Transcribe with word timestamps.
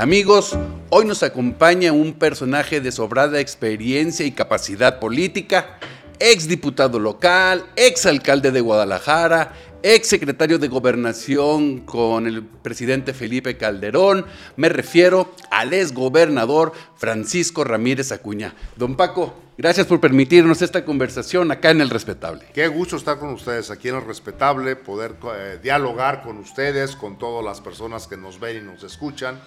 Amigos, 0.00 0.56
hoy 0.88 1.04
nos 1.04 1.22
acompaña 1.22 1.92
un 1.92 2.14
personaje 2.14 2.80
de 2.80 2.90
sobrada 2.90 3.38
experiencia 3.38 4.24
y 4.24 4.32
capacidad 4.32 4.98
política, 4.98 5.78
ex 6.18 6.48
diputado 6.48 6.98
local, 6.98 7.66
ex 7.76 8.06
alcalde 8.06 8.50
de 8.50 8.62
Guadalajara, 8.62 9.52
ex 9.82 10.08
secretario 10.08 10.58
de 10.58 10.68
gobernación 10.68 11.80
con 11.80 12.26
el 12.26 12.42
presidente 12.42 13.12
Felipe 13.12 13.58
Calderón. 13.58 14.24
Me 14.56 14.70
refiero 14.70 15.34
al 15.50 15.74
ex 15.74 15.92
gobernador 15.92 16.72
Francisco 16.96 17.62
Ramírez 17.62 18.10
Acuña. 18.10 18.54
Don 18.76 18.96
Paco, 18.96 19.34
gracias 19.58 19.86
por 19.86 20.00
permitirnos 20.00 20.62
esta 20.62 20.82
conversación 20.82 21.52
acá 21.52 21.72
en 21.72 21.82
El 21.82 21.90
Respetable. 21.90 22.46
Qué 22.54 22.68
gusto 22.68 22.96
estar 22.96 23.18
con 23.18 23.34
ustedes 23.34 23.70
aquí 23.70 23.90
en 23.90 23.96
El 23.96 24.06
Respetable, 24.06 24.76
poder 24.76 25.16
eh, 25.36 25.58
dialogar 25.62 26.22
con 26.22 26.38
ustedes, 26.38 26.96
con 26.96 27.18
todas 27.18 27.44
las 27.44 27.60
personas 27.60 28.06
que 28.06 28.16
nos 28.16 28.40
ven 28.40 28.56
y 28.56 28.60
nos 28.62 28.82
escuchan 28.82 29.38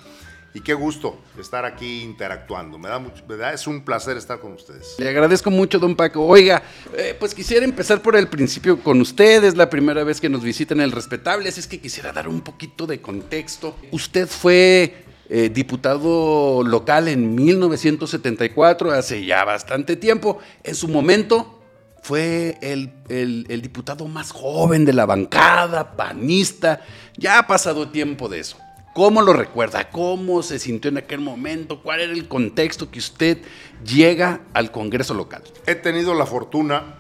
y 0.53 0.61
qué 0.61 0.73
gusto 0.73 1.19
estar 1.39 1.65
aquí 1.65 2.01
interactuando. 2.01 2.77
Me 2.77 2.89
da 2.89 2.99
mucho, 2.99 3.23
es 3.53 3.67
un 3.67 3.83
placer 3.83 4.17
estar 4.17 4.39
con 4.39 4.53
ustedes. 4.53 4.95
Le 4.99 5.09
agradezco 5.09 5.49
mucho, 5.49 5.79
don 5.79 5.95
Paco. 5.95 6.25
Oiga, 6.25 6.61
eh, 6.95 7.15
pues 7.19 7.33
quisiera 7.33 7.65
empezar 7.65 8.01
por 8.01 8.15
el 8.15 8.27
principio 8.27 8.79
con 8.79 9.01
ustedes, 9.01 9.57
la 9.57 9.69
primera 9.69 10.03
vez 10.03 10.21
que 10.21 10.29
nos 10.29 10.43
visitan 10.43 10.79
el 10.79 10.91
respetable, 10.91 11.49
es 11.49 11.67
que 11.67 11.79
quisiera 11.79 12.11
dar 12.11 12.27
un 12.27 12.41
poquito 12.41 12.85
de 12.85 13.01
contexto. 13.01 13.75
Usted 13.91 14.27
fue 14.27 15.03
eh, 15.29 15.49
diputado 15.49 16.63
local 16.63 17.07
en 17.07 17.33
1974, 17.33 18.91
hace 18.91 19.25
ya 19.25 19.43
bastante 19.43 19.95
tiempo. 19.95 20.39
En 20.63 20.75
su 20.75 20.87
momento 20.87 21.61
fue 22.03 22.59
el 22.61 23.61
diputado 23.61 24.07
más 24.07 24.31
joven 24.31 24.85
de 24.85 24.93
la 24.93 25.05
bancada, 25.05 25.95
panista. 25.95 26.81
Ya 27.17 27.39
ha 27.39 27.47
pasado 27.47 27.89
tiempo 27.89 28.29
de 28.29 28.39
eso. 28.39 28.57
¿Cómo 28.93 29.23
lo 29.23 29.33
recuerda? 29.33 29.89
¿Cómo 29.89 30.43
se 30.43 30.59
sintió 30.59 30.89
en 30.89 30.99
aquel 30.99 31.19
momento? 31.19 31.81
¿Cuál 31.81 32.01
era 32.01 32.13
el 32.13 32.27
contexto 32.27 32.91
que 32.91 32.99
usted 32.99 33.39
llega 33.83 34.41
al 34.53 34.71
Congreso 34.71 35.15
local? 35.15 35.41
He 35.65 35.73
tenido 35.73 36.13
la 36.13 36.27
fortuna 36.27 36.99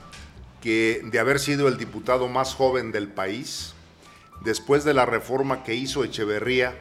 que, 0.59 1.01
de 1.03 1.19
haber 1.19 1.39
sido 1.39 1.67
el 1.67 1.77
diputado 1.77 2.27
más 2.27 2.55
joven 2.55 2.91
del 2.91 3.09
país, 3.09 3.75
después 4.43 4.83
de 4.85 4.95
la 4.95 5.05
reforma 5.05 5.63
que 5.63 5.75
hizo 5.75 6.03
Echeverría 6.03 6.75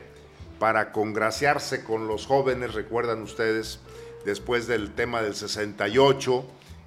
para 0.58 0.92
congraciarse 0.92 1.84
con 1.84 2.08
los 2.08 2.24
jóvenes, 2.24 2.72
recuerdan 2.72 3.20
ustedes, 3.20 3.80
después 4.24 4.66
del 4.66 4.92
tema 4.92 5.20
del 5.20 5.34
68 5.34 6.46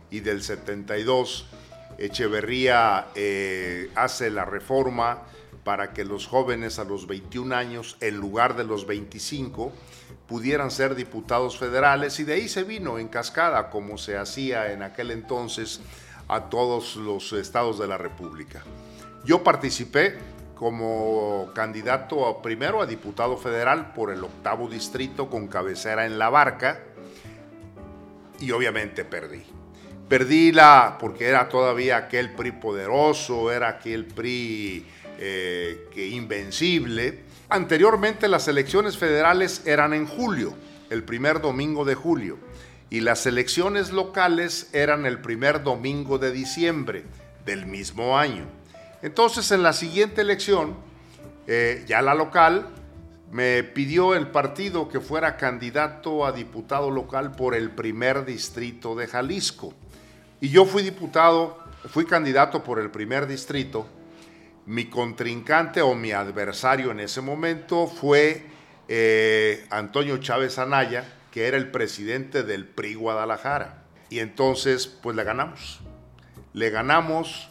y 0.09 0.21
del 0.21 0.42
72, 0.42 1.45
Echeverría 1.99 3.05
eh, 3.14 3.92
hace 3.94 4.31
la 4.31 4.45
reforma 4.45 5.21
para 5.66 5.94
que 5.94 6.05
los 6.05 6.27
jóvenes 6.27 6.77
a 6.77 6.83
los 6.83 7.08
21 7.08 7.53
años, 7.55 7.97
en 7.99 8.17
lugar 8.17 8.55
de 8.55 8.63
los 8.63 8.85
25, 8.85 9.73
pudieran 10.27 10.69
ser 10.69 10.94
diputados 10.94 11.58
federales 11.58 12.19
y 12.19 12.23
de 12.23 12.33
ahí 12.33 12.47
se 12.47 12.63
vino 12.63 12.99
en 12.99 13.08
cascada, 13.08 13.71
como 13.71 13.97
se 13.97 14.16
hacía 14.16 14.71
en 14.71 14.83
aquel 14.83 15.09
entonces 15.09 15.81
a 16.27 16.49
todos 16.52 16.95
los 16.97 17.33
estados 17.33 17.80
de 17.80 17.88
la 17.88 17.97
República. 17.97 18.63
Yo 19.25 19.43
participé 19.43 20.19
como 20.53 21.49
candidato 21.55 22.41
primero 22.43 22.80
a 22.83 22.86
diputado 22.86 23.36
federal 23.36 23.91
por 23.91 24.11
el 24.11 24.23
octavo 24.23 24.69
distrito 24.69 25.31
con 25.31 25.47
cabecera 25.47 26.05
en 26.05 26.19
la 26.19 26.30
barca 26.30 26.80
y 28.39 28.52
obviamente 28.52 29.03
perdí. 29.03 29.41
Perdí 30.08 30.52
la, 30.52 30.97
porque 30.99 31.27
era 31.27 31.49
todavía 31.49 31.97
aquel 31.97 32.36
PRI 32.36 32.52
poderoso, 32.52 33.52
era 33.52 33.69
aquel 33.69 34.05
PRI 34.05 34.86
eh, 35.19 35.88
que 35.94 36.08
invencible. 36.08 37.23
Anteriormente 37.49 38.27
las 38.27 38.47
elecciones 38.47 38.97
federales 38.97 39.61
eran 39.66 39.94
en 39.94 40.08
julio, 40.08 40.53
el 40.89 41.03
primer 41.03 41.41
domingo 41.41 41.85
de 41.85 41.95
julio, 41.95 42.38
y 42.89 43.02
las 43.02 43.26
elecciones 43.26 43.92
locales 43.92 44.70
eran 44.73 45.05
el 45.05 45.20
primer 45.20 45.64
domingo 45.64 46.17
de 46.17 46.31
diciembre 46.31 47.05
del 47.45 47.65
mismo 47.65 48.17
año. 48.17 48.45
Entonces 49.02 49.52
en 49.52 49.64
la 49.64 49.73
siguiente 49.73 50.21
elección, 50.21 50.76
eh, 51.47 51.83
ya 51.87 52.02
la 52.02 52.14
local, 52.14 52.67
me 53.32 53.64
pidió 53.64 54.15
el 54.15 54.27
partido 54.27 54.89
que 54.89 54.99
fuera 54.99 55.37
candidato 55.37 56.26
a 56.26 56.32
diputado 56.32 56.89
local 56.89 57.32
por 57.36 57.55
el 57.55 57.71
primer 57.71 58.26
distrito 58.26 58.95
de 58.95 59.08
Jalisco. 59.08 59.73
Y 60.42 60.49
yo 60.49 60.65
fui 60.65 60.83
diputado, 60.83 61.58
fui 61.89 62.05
candidato 62.05 62.64
por 62.64 62.80
el 62.80 62.92
primer 62.92 63.27
distrito 63.27 63.87
mi 64.65 64.86
contrincante 64.86 65.81
o 65.81 65.95
mi 65.95 66.11
adversario 66.11 66.92
en 66.92 66.99
ese 66.99 67.21
momento 67.21 67.87
fue 67.87 68.45
eh, 68.87 69.65
Antonio 69.70 70.17
Chávez 70.17 70.58
Anaya, 70.58 71.05
que 71.31 71.48
era 71.48 71.58
el 71.58 71.70
presidente 71.70 72.43
del 72.43 72.65
PRI 72.65 72.95
Guadalajara. 72.95 73.83
Y 74.09 74.20
entonces, 74.20 74.87
pues 74.87 75.15
le 75.15 75.23
ganamos. 75.23 75.81
Le 76.53 76.70
ganamos, 76.70 77.49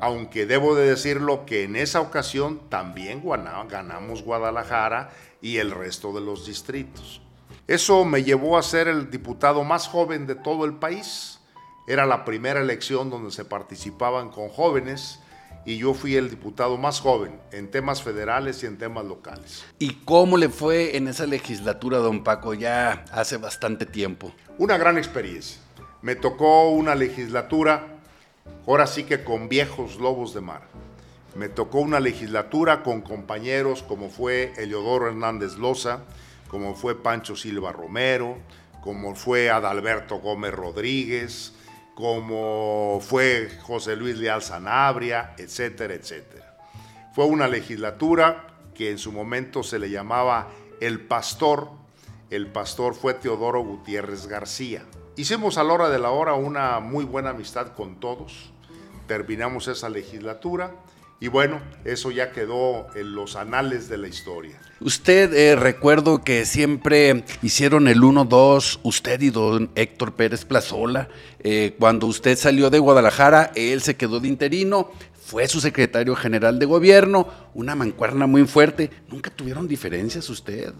aunque 0.00 0.46
debo 0.46 0.74
de 0.74 0.88
decirlo 0.88 1.44
que 1.44 1.64
en 1.64 1.76
esa 1.76 2.00
ocasión 2.00 2.60
también 2.68 3.22
ganamos 3.68 4.22
Guadalajara 4.22 5.10
y 5.42 5.58
el 5.58 5.70
resto 5.70 6.12
de 6.12 6.20
los 6.20 6.46
distritos. 6.46 7.20
Eso 7.66 8.04
me 8.04 8.22
llevó 8.22 8.56
a 8.56 8.62
ser 8.62 8.88
el 8.88 9.10
diputado 9.10 9.64
más 9.64 9.88
joven 9.88 10.26
de 10.26 10.34
todo 10.34 10.64
el 10.64 10.74
país. 10.74 11.40
Era 11.86 12.06
la 12.06 12.24
primera 12.24 12.60
elección 12.60 13.10
donde 13.10 13.30
se 13.30 13.44
participaban 13.44 14.30
con 14.30 14.48
jóvenes 14.48 15.20
y 15.64 15.78
yo 15.78 15.94
fui 15.94 16.16
el 16.16 16.30
diputado 16.30 16.76
más 16.76 17.00
joven 17.00 17.40
en 17.52 17.70
temas 17.70 18.02
federales 18.02 18.62
y 18.62 18.66
en 18.66 18.76
temas 18.76 19.04
locales. 19.04 19.64
¿Y 19.78 19.94
cómo 20.04 20.36
le 20.36 20.48
fue 20.48 20.96
en 20.96 21.08
esa 21.08 21.26
legislatura, 21.26 21.98
don 21.98 22.22
Paco, 22.22 22.54
ya 22.54 23.04
hace 23.12 23.36
bastante 23.36 23.86
tiempo? 23.86 24.32
Una 24.58 24.76
gran 24.76 24.98
experiencia. 24.98 25.58
Me 26.02 26.16
tocó 26.16 26.70
una 26.70 26.94
legislatura, 26.94 27.86
ahora 28.66 28.86
sí 28.86 29.04
que 29.04 29.24
con 29.24 29.48
viejos 29.48 29.96
lobos 29.96 30.34
de 30.34 30.42
mar. 30.42 30.68
Me 31.34 31.48
tocó 31.48 31.80
una 31.80 31.98
legislatura 31.98 32.82
con 32.82 33.00
compañeros 33.00 33.82
como 33.82 34.10
fue 34.10 34.52
Eliodoro 34.56 35.08
Hernández 35.08 35.56
Loza, 35.56 36.00
como 36.48 36.74
fue 36.76 37.02
Pancho 37.02 37.34
Silva 37.34 37.72
Romero, 37.72 38.36
como 38.82 39.14
fue 39.14 39.50
Adalberto 39.50 40.18
Gómez 40.18 40.52
Rodríguez, 40.52 41.54
como 41.94 42.98
fue 43.00 43.50
José 43.62 43.96
Luis 43.96 44.18
Leal 44.18 44.42
Sanabria, 44.42 45.34
etcétera, 45.38 45.94
etcétera. 45.94 46.56
Fue 47.14 47.26
una 47.26 47.46
legislatura 47.46 48.48
que 48.74 48.90
en 48.90 48.98
su 48.98 49.12
momento 49.12 49.62
se 49.62 49.78
le 49.78 49.88
llamaba 49.88 50.48
El 50.80 51.00
Pastor. 51.06 51.70
El 52.30 52.48
pastor 52.48 52.94
fue 52.94 53.14
Teodoro 53.14 53.60
Gutiérrez 53.60 54.26
García. 54.26 54.84
Hicimos 55.16 55.56
a 55.56 55.62
la 55.62 55.74
hora 55.74 55.88
de 55.90 56.00
la 56.00 56.10
hora 56.10 56.34
una 56.34 56.80
muy 56.80 57.04
buena 57.04 57.30
amistad 57.30 57.68
con 57.74 58.00
todos. 58.00 58.50
Terminamos 59.06 59.68
esa 59.68 59.88
legislatura 59.88 60.72
y 61.20 61.28
bueno, 61.28 61.60
eso 61.84 62.10
ya 62.10 62.32
quedó 62.32 62.86
en 62.94 63.14
los 63.14 63.36
anales 63.36 63.88
de 63.88 63.98
la 63.98 64.08
historia. 64.08 64.60
Usted, 64.80 65.32
eh, 65.32 65.56
recuerdo 65.56 66.22
que 66.22 66.44
siempre 66.44 67.24
hicieron 67.42 67.88
el 67.88 68.02
1-2, 68.02 68.80
usted 68.82 69.20
y 69.22 69.30
don 69.30 69.70
Héctor 69.74 70.14
Pérez 70.14 70.44
Plazola. 70.44 71.08
Eh, 71.40 71.76
cuando 71.78 72.06
usted 72.06 72.36
salió 72.36 72.68
de 72.68 72.78
Guadalajara, 72.78 73.52
él 73.54 73.80
se 73.80 73.96
quedó 73.96 74.20
de 74.20 74.28
interino, 74.28 74.90
fue 75.24 75.48
su 75.48 75.58
secretario 75.58 76.14
general 76.14 76.58
de 76.58 76.66
gobierno, 76.66 77.26
una 77.54 77.74
mancuerna 77.74 78.26
muy 78.26 78.46
fuerte. 78.46 78.90
¿Nunca 79.08 79.30
tuvieron 79.30 79.66
diferencias 79.66 80.28
usted, 80.28 80.74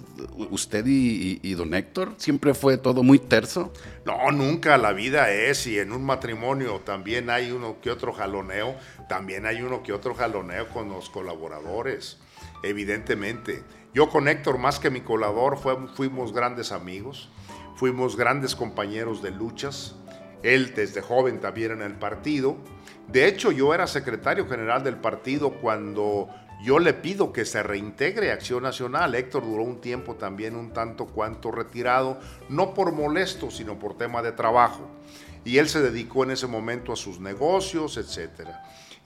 usted 0.51 0.85
y, 0.87 1.55
don 1.55 1.73
Héctor? 1.73 2.13
¿Siempre 2.19 2.53
fue 2.53 2.77
todo 2.77 3.03
muy 3.03 3.19
terso? 3.19 3.73
No, 4.05 4.31
nunca. 4.33 4.77
La 4.77 4.93
vida 4.93 5.31
es, 5.31 5.67
y 5.67 5.79
en 5.79 5.93
un 5.93 6.05
matrimonio 6.05 6.83
también 6.85 7.31
hay 7.31 7.53
uno 7.53 7.81
que 7.81 7.91
otro 7.91 8.13
jaloneo, 8.13 8.77
también 9.09 9.47
hay 9.47 9.63
uno 9.63 9.83
que 9.83 9.95
otro 9.95 10.15
jaloneo 10.15 10.69
con 10.69 10.91
los 10.91 11.09
colaboradores, 11.09 12.19
evidentemente. 12.63 13.63
Yo 13.95 14.11
con 14.11 14.29
Héctor, 14.29 14.59
más 14.59 14.79
que 14.79 14.91
mi 14.91 15.01
colaborador, 15.01 15.89
fuimos 15.95 16.35
grandes 16.35 16.71
amigos, 16.71 17.31
fuimos 17.77 18.15
grandes 18.15 18.55
compañeros 18.55 19.23
de 19.23 19.31
luchas. 19.31 19.95
Él 20.45 20.73
desde 20.75 21.01
joven 21.01 21.41
también 21.41 21.73
en 21.73 21.83
el 21.83 21.95
partido 21.95 22.57
de 23.09 23.27
hecho, 23.29 23.53
yo 23.53 23.75
era 23.75 23.87
secretario 23.87 24.49
general 24.49 24.83
del 24.83 24.97
partido 24.97 25.53
cuando 25.53 26.29
yo 26.65 26.79
le 26.79 26.95
pido 26.95 27.33
que 27.33 27.45
se 27.45 27.63
reintegre 27.63 28.33
Acción 28.33 28.63
Nacional. 28.63 29.15
Héctor 29.15 29.45
duró 29.45 29.63
un 29.63 29.81
tiempo 29.81 30.15
también 30.15 30.57
un 30.57 30.73
tanto 30.73 31.07
cuanto 31.07 31.51
retirado, 31.51 32.19
no 32.49 32.73
por 32.73 32.93
molesto, 32.93 33.51
sino 33.51 33.79
por 33.79 33.99
tema 33.99 34.23
de 34.23 34.33
trabajo. 34.33 34.89
Y 35.45 35.59
él 35.59 35.69
se 35.69 35.83
dedicó 35.83 36.25
en 36.25 36.31
ese 36.31 36.47
momento 36.47 36.93
a 36.93 36.97
sus 36.97 37.21
negocios, 37.21 37.99
etc. 37.99 38.49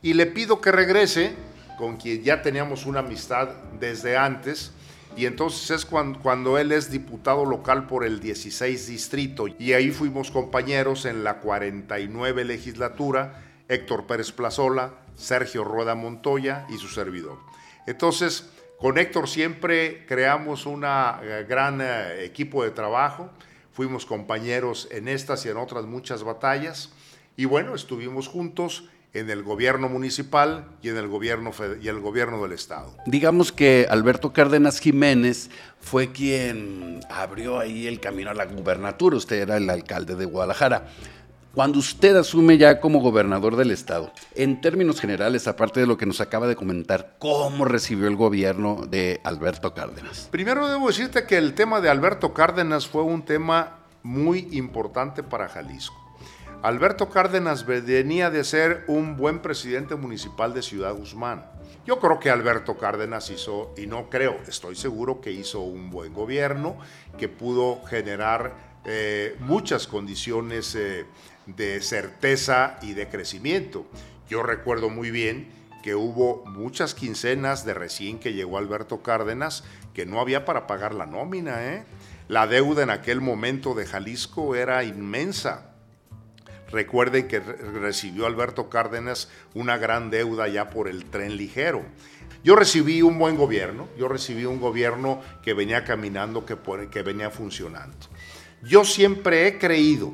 Y 0.01 0.15
le 0.15 0.27
pido 0.27 0.61
que 0.61 0.71
regrese, 0.71 1.35
con 1.77 1.97
quien 1.97 2.23
ya 2.23 2.43
teníamos 2.43 2.87
una 2.87 3.01
amistad 3.01 3.49
desde 3.81 4.17
antes, 4.17 4.73
y 5.19 5.27
entonces 5.27 5.71
es 5.71 5.85
cuando, 5.85 6.21
cuando, 6.21 6.59
él 6.59 6.71
es 6.71 6.93
diputado 6.93 7.45
local 7.45 7.89
por 7.89 8.05
el 8.05 8.21
16 8.21 8.87
distrito. 8.87 9.47
Y 9.59 9.73
ahí 9.73 9.91
fuimos 9.91 10.31
compañeros 10.31 11.07
en 11.07 11.25
la 11.25 11.41
49 11.41 12.45
legislatura 12.45 13.43
Héctor 13.69 14.07
Pérez 14.07 14.31
Plazola, 14.31 14.95
Sergio 15.17 15.65
Rueda 15.65 15.97
Montoya 15.97 16.67
y 16.71 16.79
su 16.79 16.89
servidor. 16.89 17.39
Entonces, 17.87 18.49
Con 18.79 18.97
Héctor 18.97 19.29
siempre 19.29 20.07
creamos 20.07 20.65
un 20.65 20.85
eh, 20.85 21.45
gran 21.49 21.81
eh, 21.81 22.25
equipo 22.25 22.63
de 22.63 22.71
trabajo, 22.71 23.29
fuimos 23.73 24.07
compañeros 24.07 24.87
en 24.93 25.09
estas 25.09 25.45
y 25.45 25.49
en 25.49 25.57
otras 25.57 25.85
muchas 25.85 26.23
batallas. 26.23 26.93
Y 27.37 27.45
bueno, 27.45 27.75
estuvimos 27.75 28.29
juntos 28.29 28.89
en 29.19 29.31
el 29.31 29.43
gobierno 29.43 29.89
municipal 29.89 30.67
y 30.83 30.89
en 30.89 30.97
el 30.97 31.09
gobierno, 31.09 31.53
y 31.81 31.89
el 31.89 32.01
gobierno 32.01 32.43
del 32.43 32.53
Estado. 32.53 32.95
Digamos 33.07 33.53
que 33.53 33.87
Alberto 33.91 34.33
Cárdenas 34.33 34.81
Jiménez 34.81 35.51
fue 35.81 36.13
quien 36.13 37.01
abrió 37.11 37.59
ahí 37.59 37.87
el 37.87 38.01
camino 38.01 38.31
a 38.31 38.35
la 38.35 38.47
gubernatura, 38.47 39.17
usted 39.17 39.43
era 39.43 39.57
el 39.57 39.69
alcalde 39.71 40.15
de 40.15 40.25
Guadalajara. 40.25 40.89
Cuando 41.55 41.79
usted 41.81 42.15
asume 42.15 42.57
ya 42.57 42.79
como 42.79 43.01
gobernador 43.01 43.57
del 43.57 43.73
estado, 43.73 44.13
en 44.37 44.61
términos 44.61 45.01
generales, 45.01 45.49
aparte 45.49 45.81
de 45.81 45.87
lo 45.87 45.97
que 45.97 46.07
nos 46.07 46.21
acaba 46.21 46.47
de 46.47 46.55
comentar, 46.55 47.17
¿cómo 47.19 47.65
recibió 47.65 48.07
el 48.07 48.17
gobierno 48.17 48.87
de 48.89 49.21
Alberto 49.25 49.75
Cárdenas? 49.75 50.29
Primero 50.31 50.69
debo 50.69 50.87
decirte 50.87 51.27
que 51.27 51.37
el 51.37 51.55
tema 51.55 51.81
de 51.81 51.89
Alberto 51.89 52.33
Cárdenas 52.33 52.87
fue 52.87 53.03
un 53.03 53.23
tema 53.25 53.79
muy 54.03 54.47
importante 54.53 55.23
para 55.23 55.49
Jalisco. 55.49 56.08
Alberto 56.61 57.09
Cárdenas 57.09 57.65
venía 57.67 58.31
de 58.31 58.43
ser 58.43 58.83
un 58.89 59.17
buen 59.17 59.39
presidente 59.39 59.95
municipal 59.95 60.53
de 60.53 60.63
Ciudad 60.63 60.93
Guzmán. 60.93 61.47
Yo 61.87 62.01
creo 62.01 62.19
que 62.19 62.31
Alberto 62.31 62.77
Cárdenas 62.77 63.31
hizo, 63.31 63.73
y 63.77 63.87
no 63.87 64.11
creo, 64.11 64.37
estoy 64.49 64.75
seguro 64.75 65.21
que 65.21 65.31
hizo 65.31 65.61
un 65.61 65.89
buen 65.89 66.13
gobierno, 66.13 66.77
que 67.17 67.29
pudo 67.29 67.85
generar 67.85 68.55
eh, 68.85 69.37
muchas 69.39 69.87
condiciones 69.87 70.75
eh, 70.75 71.07
de 71.47 71.81
certeza 71.81 72.79
y 72.83 72.93
de 72.93 73.09
crecimiento. 73.09 73.87
Yo 74.29 74.43
recuerdo 74.43 74.91
muy 74.91 75.13
bien 75.13 75.53
que 75.85 75.95
hubo 75.95 76.45
muchas 76.45 76.93
quincenas 76.93 77.65
de 77.65 77.75
recién 77.75 78.19
que 78.19 78.33
llegó 78.33 78.59
Alberto 78.59 79.01
Cárdenas 79.01 79.63
que 79.95 80.07
no 80.07 80.21
había 80.21 80.45
para 80.45 80.67
pagar 80.67 80.93
la 80.93 81.07
nómina. 81.07 81.65
¿eh? 81.65 81.85
La 82.27 82.49
deuda 82.49 82.83
en 82.83 82.91
aquel 82.91 83.21
momento 83.21 83.75
de 83.75 83.87
Jalisco 83.87 84.57
era 84.57 84.83
inmensa. 84.83 85.68
Recuerden 86.71 87.29
que 87.29 87.41
recibió 87.41 88.27
Alberto 88.27 88.69
Cárdenas 88.69 89.29
una 89.55 89.79
gran 89.79 90.11
deuda 90.11 90.49
ya 90.49 90.69
por 90.69 90.89
el 90.89 91.07
tren 91.07 91.37
ligero. 91.37 91.83
Yo 92.45 92.57
recibí 92.57 93.03
un 93.03 93.19
buen 93.19 93.37
gobierno, 93.37 93.89
yo 93.99 94.09
recibí 94.09 94.45
un 94.45 94.61
gobierno 94.61 95.21
que 95.43 95.55
venía 95.55 95.85
caminando, 95.85 96.45
que, 96.45 97.03
venía 97.03 97.31
funcionando. 97.31 97.97
Yo 98.63 98.85
siempre 98.85 99.47
he 99.47 99.59
creído 99.59 100.13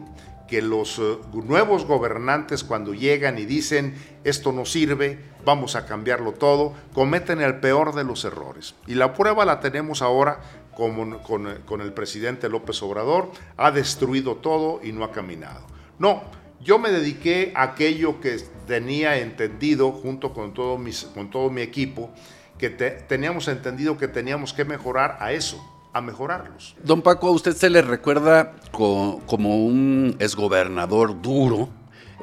que 0.49 0.63
los 0.63 0.99
eh, 0.99 1.19
nuevos 1.33 1.87
gobernantes 1.87 2.65
cuando 2.65 2.95
llegan 2.95 3.39
y 3.39 3.45
dicen 3.47 3.95
esto 4.25 4.53
no 4.53 4.65
sirve, 4.65 5.19
vamos 5.45 5.75
a 5.75 5.87
cambiarlo 5.87 6.33
todo, 6.33 6.75
cometen 6.93 7.41
el 7.41 7.61
peor 7.61 7.95
de 7.95 8.05
los 8.05 8.25
errores. 8.25 8.75
Y 8.87 8.95
la 8.95 9.13
prueba 9.13 9.45
la 9.45 9.61
tenemos 9.61 10.03
ahora 10.03 10.41
con, 10.75 11.19
con 11.21 11.81
el 11.81 11.93
presidente 11.93 12.49
López 12.49 12.83
Obrador, 12.83 13.31
ha 13.57 13.71
destruido 13.71 14.37
todo 14.37 14.81
y 14.83 14.93
no 14.93 15.05
ha 15.05 15.13
caminado. 15.13 15.67
No, 15.99 16.25
yo 16.65 16.79
me 16.79 16.91
dediqué 16.91 17.53
a 17.55 17.63
aquello 17.63 18.21
que 18.21 18.39
tenía 18.67 19.19
entendido 19.19 19.93
junto 19.93 20.33
con 20.33 20.55
todo, 20.55 20.81
con 21.15 21.31
todo 21.31 21.51
mi 21.51 21.61
equipo, 21.61 22.11
que 22.59 22.71
teníamos 22.71 23.49
entendido 23.49 23.99
que 23.99 24.09
teníamos 24.09 24.55
que 24.55 24.65
mejorar 24.65 25.19
a 25.21 25.33
eso, 25.33 25.63
a 25.93 26.01
mejorarlos. 26.01 26.75
Don 26.83 27.03
Paco, 27.03 27.29
a 27.29 27.33
usted 27.33 27.53
se 27.53 27.69
le 27.69 27.83
recuerda 27.83 28.55
como 28.73 29.21
un 29.67 30.17
exgobernador 30.19 31.21
duro, 31.21 31.69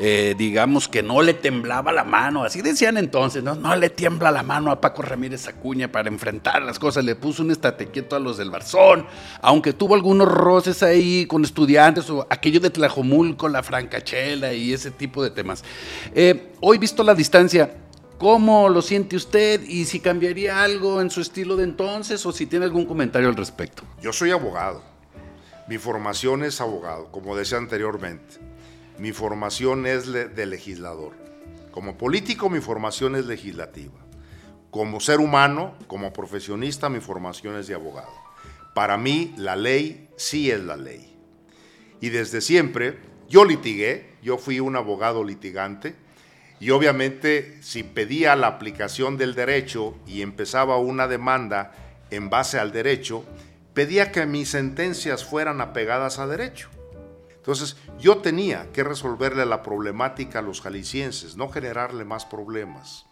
eh, 0.03 0.33
digamos 0.35 0.87
que 0.87 1.03
no 1.03 1.21
le 1.21 1.35
temblaba 1.35 1.91
la 1.91 2.03
mano, 2.03 2.43
así 2.43 2.63
decían 2.63 2.97
entonces, 2.97 3.43
¿no? 3.43 3.53
no 3.53 3.75
le 3.75 3.91
tiembla 3.91 4.31
la 4.31 4.41
mano 4.41 4.71
a 4.71 4.81
Paco 4.81 5.03
Ramírez 5.03 5.47
Acuña 5.47 5.91
para 5.91 6.09
enfrentar 6.09 6.63
las 6.63 6.79
cosas, 6.79 7.05
le 7.05 7.13
puso 7.13 7.43
un 7.43 7.51
estate 7.51 7.85
quieto 7.91 8.15
a 8.15 8.19
los 8.19 8.37
del 8.37 8.49
Barzón, 8.49 9.05
aunque 9.41 9.73
tuvo 9.73 9.93
algunos 9.93 10.27
roces 10.27 10.81
ahí 10.81 11.27
con 11.27 11.43
estudiantes 11.43 12.09
o 12.09 12.25
aquello 12.31 12.59
de 12.59 12.71
Tlajomulco, 12.71 13.47
la 13.47 13.61
francachela 13.61 14.53
y 14.53 14.73
ese 14.73 14.89
tipo 14.89 15.21
de 15.21 15.29
temas. 15.29 15.63
Eh, 16.15 16.53
hoy 16.61 16.79
visto 16.79 17.03
la 17.03 17.13
distancia, 17.13 17.71
¿Cómo 18.17 18.69
lo 18.69 18.83
siente 18.83 19.15
usted 19.15 19.63
y 19.63 19.85
si 19.85 19.99
cambiaría 19.99 20.61
algo 20.61 21.01
en 21.01 21.09
su 21.09 21.21
estilo 21.21 21.55
de 21.57 21.63
entonces 21.63 22.23
o 22.23 22.31
si 22.31 22.45
tiene 22.45 22.65
algún 22.65 22.85
comentario 22.85 23.29
al 23.29 23.35
respecto? 23.35 23.81
Yo 23.99 24.13
soy 24.13 24.29
abogado. 24.29 24.83
Mi 25.67 25.79
formación 25.79 26.43
es 26.43 26.61
abogado, 26.61 27.07
como 27.11 27.35
decía 27.35 27.57
anteriormente. 27.57 28.35
Mi 28.97 29.11
formación 29.11 29.87
es 29.87 30.11
de 30.11 30.45
legislador. 30.45 31.13
Como 31.71 31.97
político, 31.97 32.49
mi 32.49 32.59
formación 32.59 33.15
es 33.15 33.25
legislativa. 33.25 33.93
Como 34.69 34.99
ser 34.99 35.19
humano, 35.19 35.75
como 35.87 36.13
profesionista, 36.13 36.89
mi 36.89 36.99
formación 36.99 37.57
es 37.57 37.67
de 37.67 37.75
abogado. 37.75 38.13
Para 38.73 38.97
mí, 38.97 39.33
la 39.37 39.55
ley 39.55 40.09
sí 40.17 40.51
es 40.51 40.61
la 40.61 40.77
ley. 40.77 41.15
Y 41.99 42.09
desde 42.09 42.41
siempre, 42.41 42.99
yo 43.29 43.45
litigué, 43.45 44.15
yo 44.21 44.37
fui 44.37 44.59
un 44.59 44.75
abogado 44.75 45.23
litigante, 45.23 45.95
y 46.59 46.69
obviamente 46.69 47.57
si 47.61 47.83
pedía 47.83 48.35
la 48.35 48.47
aplicación 48.47 49.17
del 49.17 49.33
derecho 49.33 49.97
y 50.05 50.21
empezaba 50.21 50.77
una 50.77 51.07
demanda 51.07 51.71
en 52.11 52.29
base 52.29 52.59
al 52.59 52.71
derecho, 52.71 53.25
pedía 53.73 54.11
que 54.11 54.25
mis 54.25 54.49
sentencias 54.49 55.25
fueran 55.25 55.59
apegadas 55.59 56.19
a 56.19 56.27
derecho. 56.27 56.69
Entonces, 57.41 57.75
yo 57.97 58.19
tenía 58.19 58.71
que 58.71 58.83
resolverle 58.83 59.47
la 59.47 59.63
problemática 59.63 60.39
a 60.39 60.41
los 60.43 60.61
jaliscienses, 60.61 61.37
no 61.37 61.49
generarle 61.49 62.05
más 62.05 62.23
problemas. 62.23 63.07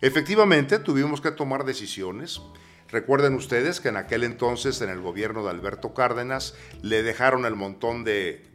Efectivamente, 0.00 0.80
tuvimos 0.80 1.20
que 1.20 1.30
tomar 1.30 1.64
decisiones. 1.64 2.40
Recuerden 2.88 3.34
ustedes 3.34 3.78
que 3.78 3.90
en 3.90 3.96
aquel 3.96 4.24
entonces, 4.24 4.80
en 4.80 4.90
el 4.90 5.00
gobierno 5.00 5.44
de 5.44 5.50
Alberto 5.50 5.94
Cárdenas, 5.94 6.56
le 6.82 7.04
dejaron 7.04 7.44
el 7.44 7.54
montón 7.54 8.02
de, 8.02 8.50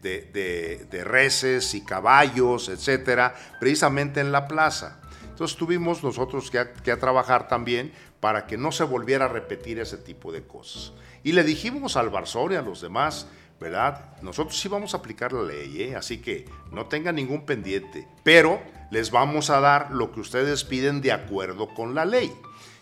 reses 1.05 1.73
y 1.75 1.85
caballos, 1.85 2.67
etcétera, 2.67 3.35
precisamente 3.61 4.19
en 4.19 4.33
la 4.33 4.49
plaza. 4.49 4.99
Entonces 5.29 5.55
tuvimos 5.55 6.03
nosotros 6.03 6.51
que, 6.51 6.67
que 6.83 6.97
trabajar 6.97 7.47
también 7.47 7.93
para 8.19 8.47
que 8.47 8.57
no 8.57 8.73
se 8.73 8.83
volviera 8.83 9.25
a 9.25 9.29
repetir 9.29 9.79
ese 9.79 9.97
tipo 9.97 10.33
de 10.33 10.43
cosas. 10.43 10.91
Y 11.23 11.31
le 11.31 11.43
dijimos 11.43 11.95
al 11.95 12.09
Barzón 12.09 12.51
y 12.51 12.55
a 12.55 12.61
los 12.61 12.81
demás, 12.81 13.27
¿verdad? 13.59 14.17
Nosotros 14.21 14.59
sí 14.59 14.67
vamos 14.67 14.93
a 14.93 14.97
aplicar 14.97 15.33
la 15.33 15.43
ley, 15.43 15.81
¿eh? 15.81 15.95
así 15.95 16.17
que 16.19 16.45
no 16.71 16.87
tengan 16.87 17.15
ningún 17.15 17.45
pendiente, 17.45 18.07
pero 18.23 18.61
les 18.91 19.11
vamos 19.11 19.49
a 19.49 19.59
dar 19.59 19.91
lo 19.91 20.11
que 20.11 20.19
ustedes 20.19 20.63
piden 20.63 21.01
de 21.01 21.11
acuerdo 21.11 21.73
con 21.73 21.95
la 21.95 22.05
ley. 22.05 22.31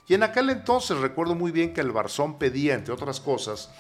Y 0.07 0.15
en 0.15 0.23
aquel 0.23 0.49
entonces 0.49 0.97
recuerdo 0.97 1.35
muy 1.35 1.51
bien 1.51 1.73
que 1.73 1.81
el 1.81 1.92
Barzón 1.92 2.37
pedía, 2.37 2.73
entre 2.73 2.94
otras 2.94 3.19
cosas, 3.19 3.71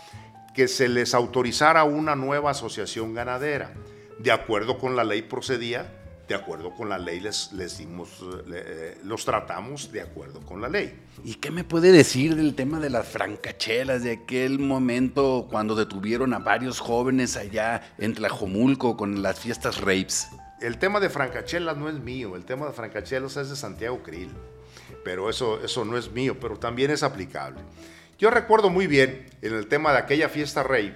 que 0.53 0.67
se 0.67 0.87
les 0.87 1.13
autorizara 1.13 1.83
una 1.83 2.15
nueva 2.15 2.51
asociación 2.51 3.13
ganadera. 3.13 3.73
De 4.19 4.31
acuerdo 4.31 4.77
con 4.77 4.95
la 4.95 5.03
ley 5.03 5.23
procedía, 5.23 6.02
de 6.27 6.35
acuerdo 6.35 6.73
con 6.73 6.89
la 6.89 6.97
ley 6.97 7.19
les, 7.19 7.51
les 7.51 7.77
dimos, 7.77 8.23
eh, 8.53 8.97
los 9.03 9.25
tratamos 9.25 9.91
de 9.91 10.01
acuerdo 10.01 10.41
con 10.41 10.61
la 10.61 10.69
ley. 10.69 10.97
¿Y 11.23 11.35
qué 11.35 11.51
me 11.51 11.63
puede 11.63 11.91
decir 11.91 12.35
del 12.35 12.55
tema 12.55 12.79
de 12.79 12.89
las 12.89 13.07
francachelas, 13.07 14.03
de 14.03 14.13
aquel 14.13 14.59
momento 14.59 15.47
cuando 15.49 15.75
detuvieron 15.75 16.33
a 16.33 16.39
varios 16.39 16.79
jóvenes 16.79 17.35
allá 17.35 17.81
en 17.97 18.13
Tlajomulco 18.13 18.95
con 18.95 19.21
las 19.21 19.39
fiestas 19.39 19.81
rapes? 19.81 20.29
El 20.61 20.77
tema 20.77 21.01
de 21.01 21.09
francachelas 21.09 21.75
no 21.75 21.89
es 21.89 21.95
mío, 21.95 22.37
el 22.37 22.45
tema 22.45 22.67
de 22.67 22.71
francachelas 22.71 23.35
es 23.35 23.49
de 23.49 23.55
Santiago 23.57 24.01
Krill, 24.01 24.29
pero 25.03 25.29
eso, 25.29 25.61
eso 25.61 25.83
no 25.83 25.97
es 25.97 26.11
mío, 26.11 26.37
pero 26.39 26.57
también 26.57 26.89
es 26.89 27.03
aplicable. 27.03 27.59
Yo 28.17 28.29
recuerdo 28.29 28.69
muy 28.69 28.87
bien 28.87 29.25
en 29.41 29.53
el 29.53 29.67
tema 29.67 29.91
de 29.91 29.97
aquella 29.97 30.29
fiesta 30.29 30.63
rape 30.63 30.95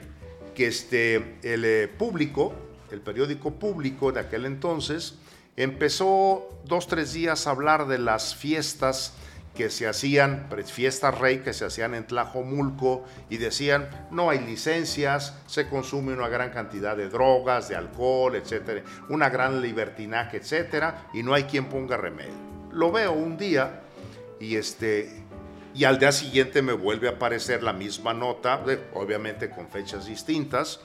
que 0.56 0.68
este, 0.68 1.38
el 1.44 1.66
eh, 1.66 1.88
público, 1.88 2.56
el 2.92 3.02
periódico 3.02 3.56
público 3.56 4.12
de 4.12 4.22
aquel 4.22 4.46
entonces, 4.46 5.16
empezó 5.56 6.50
dos, 6.66 6.88
tres 6.88 7.14
días 7.14 7.48
a 7.48 7.52
hablar 7.52 7.88
de 7.88 7.98
las 7.98 8.36
fiestas 8.36 9.14
que 9.58 9.72
se 9.72 9.88
hacían, 9.88 10.48
fiestas 10.66 11.18
rey 11.18 11.40
que 11.40 11.52
se 11.52 11.66
hacían 11.66 11.96
en 11.96 12.06
Tlajomulco 12.06 13.06
y 13.28 13.38
decían, 13.38 13.90
no 14.12 14.30
hay 14.30 14.38
licencias, 14.40 15.34
se 15.48 15.68
consume 15.68 16.14
una 16.14 16.28
gran 16.28 16.52
cantidad 16.52 16.96
de 16.96 17.10
drogas, 17.10 17.68
de 17.68 17.76
alcohol, 17.76 18.36
etcétera, 18.36 18.84
una 19.10 19.30
gran 19.30 19.60
libertinaje, 19.60 20.38
etcétera, 20.38 21.08
y 21.12 21.24
no 21.24 21.34
hay 21.34 21.46
quien 21.46 21.66
ponga 21.70 21.98
remedio. 21.98 22.36
Lo 22.72 22.92
veo 22.92 23.14
un 23.14 23.36
día 23.36 23.82
y 24.40 24.58
este 24.58 25.24
y 25.74 25.84
al 25.84 26.00
día 26.00 26.12
siguiente 26.12 26.62
me 26.62 26.74
vuelve 26.74 27.08
a 27.08 27.12
aparecer 27.12 27.62
la 27.62 27.74
misma 27.74 28.14
nota, 28.14 28.64
obviamente 28.94 29.50
con 29.50 29.70
fechas 29.70 30.08
distintas, 30.08 30.80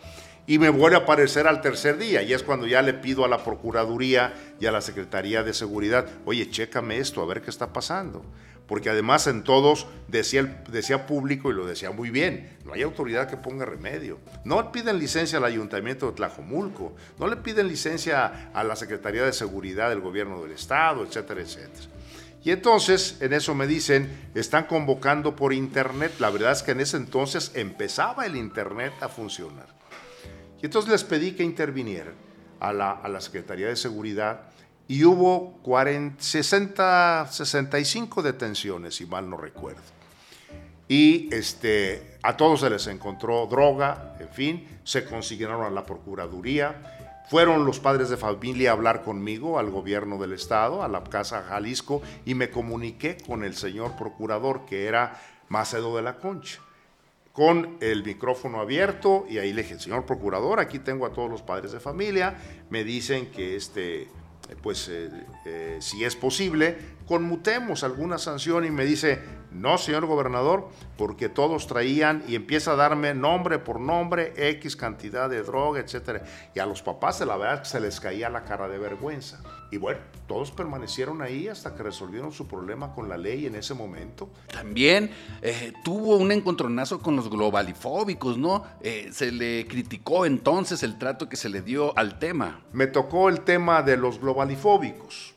y 0.47 0.59
me 0.59 0.71
vuelve 0.71 0.97
a 0.97 1.01
aparecer 1.01 1.47
al 1.47 1.61
tercer 1.61 1.99
día 1.99 2.23
y 2.23 2.33
es 2.33 2.43
cuando 2.43 2.67
ya 2.67 2.83
le 2.83 2.95
pido 2.95 3.25
a 3.25 3.29
la 3.29 3.45
Procuraduría 3.45 4.35
y 4.59 4.67
a 4.67 4.73
la 4.73 4.81
Secretaría 4.81 5.43
de 5.43 5.55
Seguridad, 5.55 6.07
oye, 6.25 6.51
chécame 6.51 6.99
esto, 6.99 7.23
a 7.23 7.27
ver 7.27 7.43
qué 7.43 7.51
está 7.51 7.73
pasando. 7.73 8.25
Porque 8.67 8.91
además 8.91 9.27
en 9.27 9.45
todos 9.45 9.87
decía, 10.09 10.65
decía 10.69 11.07
público 11.07 11.51
y 11.51 11.55
lo 11.55 11.67
decía 11.67 11.91
muy 11.91 12.11
bien, 12.11 12.57
no 12.65 12.73
hay 12.73 12.83
autoridad 12.83 13.29
que 13.29 13.37
ponga 13.37 13.67
remedio. 13.67 14.19
No 14.45 14.63
le 14.63 14.71
piden 14.71 14.99
licencia 14.99 15.39
al 15.39 15.45
Ayuntamiento 15.45 16.07
de 16.07 16.13
Tlajomulco, 16.13 16.95
no 17.19 17.27
le 17.27 17.37
piden 17.37 17.69
licencia 17.69 18.51
a 18.55 18.65
la 18.65 18.77
Secretaría 18.77 19.25
de 19.25 19.33
Seguridad 19.33 19.91
del 19.91 20.01
Gobierno 20.01 20.43
del 20.43 20.53
Estado, 20.53 21.05
etcétera, 21.05 21.43
etcétera. 21.43 21.87
Y 22.45 22.51
entonces 22.51 23.19
en 23.21 23.33
eso 23.33 23.55
me 23.55 23.67
dicen, 23.67 24.31
están 24.35 24.65
convocando 24.65 25.37
por 25.37 25.53
internet. 25.53 26.15
La 26.19 26.31
verdad 26.31 26.53
es 26.53 26.63
que 26.63 26.73
en 26.73 26.81
ese 26.81 26.97
entonces 26.97 27.53
empezaba 27.55 28.27
el 28.27 28.37
internet 28.37 28.93
a 29.01 29.09
funcionar. 29.09 29.82
Y 30.63 30.67
entonces 30.67 30.91
les 30.91 31.05
pedí 31.05 31.33
que 31.33 31.43
intervinieran 31.43 32.15
a 32.61 32.73
la, 32.73 32.93
a 32.93 33.09
la 33.09 33.21
Secretaría 33.21 33.67
de 33.67 33.77
Seguridad 33.77 34.43
y 34.89 35.05
hubo 35.05 35.59
40, 35.63 36.23
60, 36.23 37.27
65 37.31 38.23
detenciones, 38.23 38.95
si 38.95 39.07
mal 39.07 39.29
no 39.29 39.37
recuerdo. 39.37 39.83
Y 40.89 41.33
este, 41.33 42.19
a 42.23 42.37
todos 42.37 42.61
se 42.61 42.71
les 42.71 42.87
encontró 42.87 43.47
droga, 43.47 44.17
en 44.21 44.29
fin, 44.29 44.69
se 44.85 45.05
consignaron 45.05 45.65
a 45.65 45.71
la 45.71 45.87
Procuraduría. 45.87 47.23
Fueron 47.31 47.65
los 47.65 47.81
padres 47.81 48.11
de 48.11 48.17
familia 48.17 48.71
a 48.71 48.73
hablar 48.75 49.03
conmigo, 49.03 49.59
al 49.59 49.71
gobierno 49.71 50.19
del 50.19 50.35
estado, 50.35 50.83
a 50.83 50.89
la 50.89 51.03
Casa 51.03 51.43
Jalisco, 51.43 52.03
y 52.27 52.35
me 52.35 52.51
comuniqué 52.51 53.17
con 53.17 53.43
el 53.43 53.55
señor 53.55 53.97
procurador, 53.97 54.67
que 54.67 54.87
era 54.87 55.19
Macedo 55.49 55.97
de 55.97 56.03
la 56.03 56.19
Concha, 56.19 56.61
con 57.33 57.79
el 57.81 58.05
micrófono 58.05 58.61
abierto, 58.61 59.25
y 59.29 59.39
ahí 59.39 59.53
le 59.53 59.63
dije, 59.63 59.79
señor 59.79 60.05
procurador, 60.05 60.61
aquí 60.61 60.79
tengo 60.79 61.07
a 61.07 61.13
todos 61.13 61.31
los 61.31 61.43
padres 61.43 61.73
de 61.73 61.81
familia, 61.81 62.37
me 62.69 62.85
dicen 62.85 63.31
que 63.31 63.57
este, 63.57 64.09
pues 64.63 64.89
eh, 64.89 65.09
eh, 65.47 65.79
si 65.81 66.05
es 66.05 66.15
posible, 66.15 66.77
conmutemos 67.13 67.85
alguna 67.85 68.17
sanción 68.17 68.65
y 68.65 68.71
me 68.71 68.87
dice, 68.87 69.21
no, 69.51 69.77
señor 69.77 70.07
gobernador, 70.07 70.71
porque 70.97 71.29
todos 71.29 71.67
traían 71.67 72.25
y 72.27 72.37
empieza 72.37 72.73
a 72.73 72.77
darme 72.77 73.13
nombre 73.13 73.59
por 73.59 73.79
nombre, 73.81 74.33
X 74.35 74.77
cantidad 74.77 75.29
de 75.29 75.43
droga, 75.43 75.81
etcétera. 75.81 76.25
Y 76.55 76.59
a 76.59 76.65
los 76.65 76.81
papás, 76.81 77.19
de 77.19 77.27
la 77.27 77.37
verdad, 77.37 77.65
se 77.65 77.81
les 77.81 78.01
caía 78.01 78.31
la 78.31 78.45
cara 78.45 78.67
de 78.67 78.79
vergüenza. 78.79 79.43
Y 79.71 79.77
bueno, 79.77 80.01
todos 80.27 80.53
permanecieron 80.53 81.21
ahí 81.21 81.49
hasta 81.49 81.75
que 81.75 81.83
resolvieron 81.83 82.33
su 82.33 82.49
problema 82.49 82.95
con 82.95 83.11
la 83.11 83.19
ley 83.19 83.45
en 83.45 83.57
ese 83.57 83.75
momento. 83.75 84.31
También 84.51 85.11
eh, 85.43 85.75
tuvo 85.85 86.17
un 86.17 86.33
encontronazo 86.33 87.01
con 87.01 87.15
los 87.15 87.29
globalifóbicos, 87.29 88.39
¿no? 88.39 88.65
Eh, 88.81 89.11
se 89.13 89.31
le 89.31 89.67
criticó 89.67 90.25
entonces 90.25 90.83
el 90.83 90.97
trato 90.97 91.29
que 91.29 91.37
se 91.37 91.51
le 91.51 91.61
dio 91.61 91.95
al 91.99 92.19
tema. 92.19 92.63
Me 92.73 92.87
tocó 92.87 93.29
el 93.29 93.43
tema 93.43 93.83
de 93.83 93.99
los 93.99 94.19
globalifóbicos. 94.19 95.32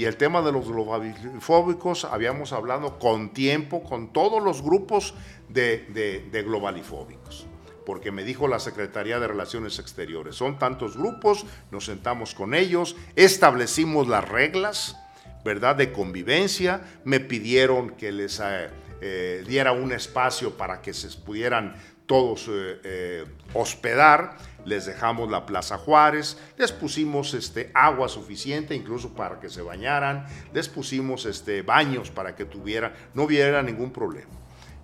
Y 0.00 0.06
el 0.06 0.16
tema 0.16 0.40
de 0.40 0.50
los 0.50 0.66
globalifóbicos, 0.66 2.06
habíamos 2.06 2.54
hablado 2.54 2.98
con 2.98 3.34
tiempo 3.34 3.82
con 3.82 4.14
todos 4.14 4.42
los 4.42 4.62
grupos 4.62 5.12
de, 5.50 6.24
de, 6.32 6.42
globalifóbicos. 6.42 7.46
Porque 7.84 8.10
me 8.10 8.24
dijo 8.24 8.48
la 8.48 8.60
Secretaría 8.60 9.20
de 9.20 9.28
Relaciones 9.28 9.78
Exteriores, 9.78 10.36
son 10.36 10.58
tantos 10.58 10.96
grupos, 10.96 11.44
nos 11.70 11.84
sentamos 11.84 12.34
con 12.34 12.54
ellos, 12.54 12.96
establecimos 13.14 14.08
las 14.08 14.26
reglas, 14.26 14.96
¿verdad?, 15.44 15.76
de 15.76 15.92
convivencia, 15.92 16.80
me 17.04 17.20
pidieron 17.20 17.90
que 17.90 18.10
les 18.10 18.40
eh, 18.40 18.70
eh, 19.02 19.44
diera 19.46 19.72
un 19.72 19.92
espacio 19.92 20.56
para 20.56 20.80
que 20.80 20.94
se 20.94 21.14
pudieran 21.18 21.74
todos 22.10 22.48
eh, 22.48 22.80
eh, 22.82 23.24
hospedar, 23.54 24.36
les 24.64 24.86
dejamos 24.86 25.30
la 25.30 25.46
Plaza 25.46 25.78
Juárez, 25.78 26.38
les 26.56 26.72
pusimos 26.72 27.34
este, 27.34 27.70
agua 27.74 28.08
suficiente 28.08 28.74
incluso 28.74 29.14
para 29.14 29.40
que 29.40 29.48
se 29.48 29.62
bañaran, 29.62 30.26
les 30.52 30.68
pusimos 30.68 31.26
este, 31.26 31.62
baños 31.62 32.10
para 32.10 32.34
que 32.34 32.44
tuviera, 32.44 32.94
no 33.14 33.24
hubiera 33.24 33.62
ningún 33.62 33.92
problema. 33.92 34.39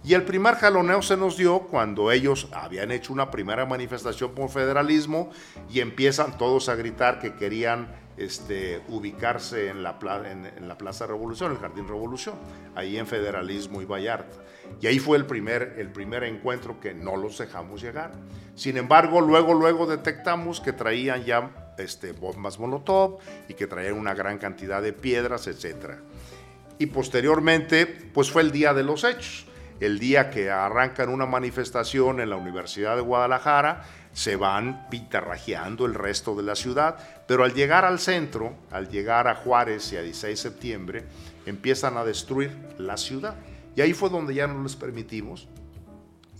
Y 0.06 0.14
el 0.14 0.22
primer 0.22 0.54
jaloneo 0.54 1.02
se 1.02 1.16
nos 1.16 1.36
dio 1.36 1.62
cuando 1.62 2.12
ellos 2.12 2.46
habían 2.52 2.92
hecho 2.92 3.12
una 3.12 3.28
primera 3.28 3.66
manifestación 3.66 4.36
por 4.36 4.50
federalismo 4.50 5.30
y 5.68 5.80
empiezan 5.80 6.38
todos 6.38 6.68
a 6.68 6.76
gritar 6.76 7.18
que 7.18 7.34
querían 7.34 7.88
este, 8.16 8.82
ubicarse 8.86 9.68
en 9.68 9.82
la, 9.82 9.98
en, 10.30 10.68
la 10.68 10.78
Plaza 10.78 11.08
Revolución, 11.08 11.50
el 11.50 11.58
Jardín 11.58 11.88
Revolución, 11.88 12.36
ahí 12.76 12.96
en 12.98 13.08
Federalismo 13.08 13.82
y 13.82 13.84
Vallarta. 13.84 14.36
Y 14.80 14.86
ahí 14.86 15.00
fue 15.00 15.16
el 15.18 15.26
primer, 15.26 15.74
el 15.76 15.90
primer 15.90 16.22
encuentro 16.22 16.78
que 16.78 16.94
no 16.94 17.16
los 17.16 17.38
dejamos 17.38 17.82
llegar. 17.82 18.12
Sin 18.54 18.76
embargo, 18.76 19.20
luego, 19.20 19.54
luego 19.54 19.88
detectamos 19.88 20.60
que 20.60 20.72
traían 20.72 21.24
ya 21.24 21.74
este, 21.78 22.12
bombas 22.12 22.60
Molotov 22.60 23.18
y 23.48 23.54
que 23.54 23.66
traían 23.66 23.94
una 23.94 24.14
gran 24.14 24.38
cantidad 24.38 24.80
de 24.80 24.92
piedras, 24.92 25.48
etc. 25.48 25.94
Y 26.78 26.86
posteriormente, 26.86 27.86
pues 28.14 28.30
fue 28.30 28.42
el 28.42 28.52
día 28.52 28.72
de 28.72 28.84
los 28.84 29.02
hechos. 29.02 29.46
El 29.80 29.98
día 29.98 30.30
que 30.30 30.50
arrancan 30.50 31.08
una 31.08 31.26
manifestación 31.26 32.20
en 32.20 32.30
la 32.30 32.36
Universidad 32.36 32.96
de 32.96 33.02
Guadalajara, 33.02 33.84
se 34.12 34.36
van 34.36 34.88
pintarrajeando 34.88 35.84
el 35.84 35.94
resto 35.94 36.34
de 36.34 36.42
la 36.42 36.54
ciudad, 36.54 36.96
pero 37.28 37.44
al 37.44 37.52
llegar 37.52 37.84
al 37.84 37.98
centro, 37.98 38.54
al 38.70 38.88
llegar 38.88 39.28
a 39.28 39.34
Juárez 39.34 39.92
y 39.92 39.96
a 39.96 40.02
16 40.02 40.30
de 40.30 40.50
septiembre, 40.50 41.04
empiezan 41.44 41.98
a 41.98 42.04
destruir 42.04 42.56
la 42.78 42.96
ciudad. 42.96 43.34
Y 43.74 43.82
ahí 43.82 43.92
fue 43.92 44.08
donde 44.08 44.34
ya 44.34 44.46
no 44.46 44.62
les 44.62 44.74
permitimos 44.74 45.46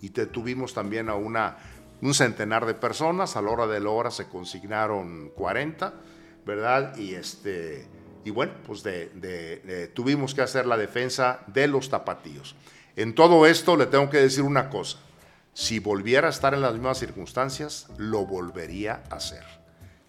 y 0.00 0.11
tuvimos 0.11 0.75
también 0.75 1.09
a 1.09 1.14
una, 1.14 1.57
un 2.00 2.14
centenar 2.14 2.66
de 2.66 2.75
personas, 2.75 3.37
a 3.37 3.43
la 3.43 3.50
hora 3.50 3.66
de 3.66 3.81
la 3.81 3.90
hora 3.90 4.11
se 4.11 4.28
consignaron 4.28 5.31
40, 5.35 5.95
¿verdad? 6.45 6.97
Y, 6.97 7.14
este, 7.14 7.87
y 8.25 8.31
bueno, 8.31 8.52
pues 8.66 8.85
tuvimos 9.95 10.35
que 10.35 10.43
hacer 10.43 10.66
la 10.66 10.76
defensa 10.76 11.40
de 11.47 11.66
los 11.66 11.88
tapatíos. 11.90 12.55
En 12.97 13.15
todo 13.15 13.47
esto 13.47 13.76
le 13.76 13.87
tengo 13.87 14.11
que 14.11 14.19
decir 14.19 14.43
una 14.43 14.69
cosa, 14.71 14.99
si 15.55 15.79
volviera 15.79 16.26
a 16.26 16.31
estar 16.31 16.55
en 16.55 16.62
las 16.62 16.73
mismas 16.73 16.99
circunstancias, 16.99 17.87
lo 17.97 18.26
volvería 18.26 19.03
a 19.11 19.17
hacer. 19.17 19.45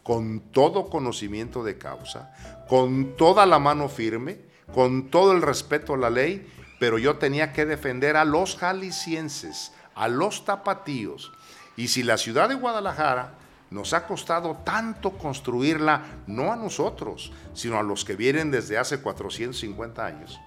Con 0.03 0.39
todo 0.39 0.89
conocimiento 0.89 1.63
de 1.63 1.77
causa, 1.77 2.34
con 2.67 3.15
toda 3.15 3.46
la 3.46 3.60
mano 3.60 3.89
firme, 3.89 4.39
con 4.74 5.10
todo 5.10 5.34
el 5.34 5.41
respeto 5.41 5.94
a 5.94 5.98
la 5.98 6.10
ley 6.10 6.48
pero 6.79 6.98
yo 6.98 7.17
tenía 7.17 7.53
que 7.53 7.65
defender 7.65 8.17
a 8.17 8.25
los 8.25 8.56
jaliscienses, 8.56 9.72
a 9.96 10.08
los 10.08 10.46
tapatíos. 10.46 11.32
Y 11.75 11.89
si 11.89 12.03
la 12.03 12.17
ciudad 12.17 12.50
de 12.50 12.56
Guadalajara 12.56 13.34
nos 13.70 13.94
ha 13.94 14.08
costado 14.08 14.58
tanto 14.63 15.17
construirla, 15.17 16.03
no 16.27 16.51
a 16.51 16.56
nosotros, 16.56 17.32
sino 17.53 17.77
a 17.77 17.84
los 17.84 18.06
que 18.06 18.15
vienen 18.15 18.51
desde 18.51 18.77
hace 18.77 19.01
450 19.01 20.06
años, 20.06 20.39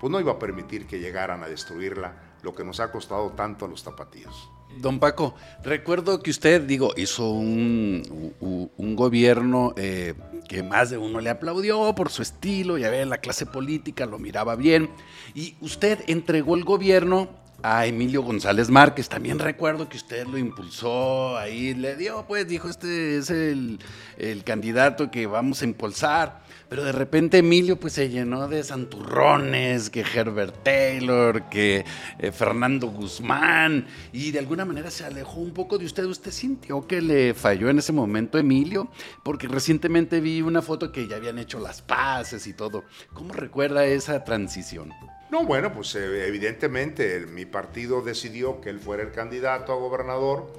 pues 0.00 0.10
no 0.10 0.20
iba 0.20 0.32
a 0.32 0.38
permitir 0.38 0.86
que 0.86 0.98
llegaran 0.98 1.42
a 1.42 1.48
destruirla 1.48 2.36
lo 2.42 2.54
que 2.54 2.64
nos 2.64 2.80
ha 2.80 2.90
costado 2.92 3.30
tanto 3.30 3.64
a 3.64 3.68
los 3.68 3.82
tapatíos. 3.82 4.50
Don 4.76 5.00
Paco, 5.00 5.34
recuerdo 5.64 6.22
que 6.22 6.30
usted, 6.30 6.62
digo, 6.62 6.92
hizo 6.96 7.30
un, 7.30 8.32
un, 8.76 8.96
gobierno 8.96 9.74
eh, 9.76 10.14
que 10.48 10.62
más 10.62 10.90
de 10.90 10.98
uno 10.98 11.20
le 11.20 11.30
aplaudió 11.30 11.94
por 11.94 12.10
su 12.10 12.22
estilo, 12.22 12.78
ya 12.78 12.90
ve, 12.90 13.04
la 13.06 13.18
clase 13.18 13.46
política 13.46 14.06
lo 14.06 14.18
miraba 14.18 14.54
bien, 14.56 14.90
y 15.34 15.56
usted 15.60 16.04
entregó 16.06 16.54
el 16.54 16.64
gobierno 16.64 17.28
a 17.62 17.86
Emilio 17.86 18.22
González 18.22 18.70
Márquez. 18.70 19.08
También 19.08 19.38
recuerdo 19.38 19.88
que 19.88 19.96
usted 19.96 20.26
lo 20.26 20.38
impulsó, 20.38 21.36
ahí 21.36 21.74
le 21.74 21.96
dio, 21.96 22.24
pues 22.26 22.46
dijo, 22.46 22.68
este 22.68 23.16
es 23.18 23.30
el, 23.30 23.78
el 24.16 24.44
candidato 24.44 25.10
que 25.10 25.26
vamos 25.26 25.62
a 25.62 25.64
impulsar. 25.64 26.42
Pero 26.68 26.84
de 26.84 26.92
repente 26.92 27.38
Emilio 27.38 27.80
pues 27.80 27.94
se 27.94 28.10
llenó 28.10 28.46
de 28.46 28.62
santurrones, 28.62 29.88
que 29.88 30.00
Herbert 30.00 30.62
Taylor, 30.62 31.48
que 31.48 31.84
eh, 32.18 32.30
Fernando 32.30 32.88
Guzmán, 32.88 33.86
y 34.12 34.32
de 34.32 34.38
alguna 34.38 34.66
manera 34.66 34.90
se 34.90 35.04
alejó 35.04 35.40
un 35.40 35.52
poco 35.52 35.78
de 35.78 35.86
usted. 35.86 36.04
¿Usted 36.04 36.30
sintió 36.30 36.86
que 36.86 37.00
le 37.00 37.32
falló 37.32 37.70
en 37.70 37.78
ese 37.78 37.92
momento 37.92 38.38
Emilio? 38.38 38.90
Porque 39.22 39.48
recientemente 39.48 40.20
vi 40.20 40.42
una 40.42 40.60
foto 40.60 40.92
que 40.92 41.08
ya 41.08 41.16
habían 41.16 41.38
hecho 41.38 41.58
las 41.58 41.80
paces 41.80 42.46
y 42.46 42.52
todo. 42.52 42.84
¿Cómo 43.14 43.32
recuerda 43.32 43.86
esa 43.86 44.22
transición? 44.24 44.92
No, 45.30 45.44
bueno, 45.44 45.74
pues 45.74 45.94
eh, 45.94 46.26
evidentemente 46.26 47.26
mi 47.26 47.44
partido 47.44 48.00
decidió 48.00 48.62
que 48.62 48.70
él 48.70 48.80
fuera 48.80 49.02
el 49.02 49.12
candidato 49.12 49.72
a 49.72 49.76
gobernador 49.76 50.50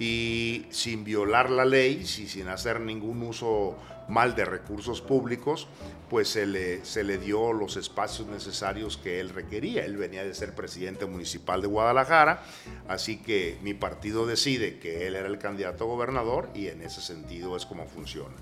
y 0.00 0.66
sin 0.70 1.04
violar 1.04 1.48
la 1.48 1.64
ley, 1.64 2.00
y 2.02 2.06
sin 2.06 2.48
hacer 2.48 2.80
ningún 2.80 3.22
uso 3.22 3.76
mal 4.08 4.34
de 4.34 4.44
recursos 4.44 5.00
públicos, 5.00 5.68
pues 6.10 6.28
se 6.28 6.46
le, 6.46 6.84
se 6.84 7.02
le 7.02 7.18
dio 7.18 7.52
los 7.52 7.76
espacios 7.76 8.28
necesarios 8.28 8.96
que 8.96 9.20
él 9.20 9.30
requería. 9.30 9.84
Él 9.84 9.96
venía 9.96 10.24
de 10.24 10.34
ser 10.34 10.54
presidente 10.54 11.06
municipal 11.06 11.60
de 11.60 11.68
Guadalajara, 11.68 12.42
así 12.88 13.18
que 13.18 13.58
mi 13.62 13.74
partido 13.74 14.26
decide 14.26 14.78
que 14.78 15.06
él 15.06 15.16
era 15.16 15.28
el 15.28 15.38
candidato 15.38 15.84
a 15.84 15.86
gobernador 15.86 16.50
y 16.54 16.68
en 16.68 16.82
ese 16.82 17.00
sentido 17.00 17.56
es 17.56 17.64
como 17.64 17.86
funciona. 17.86 18.34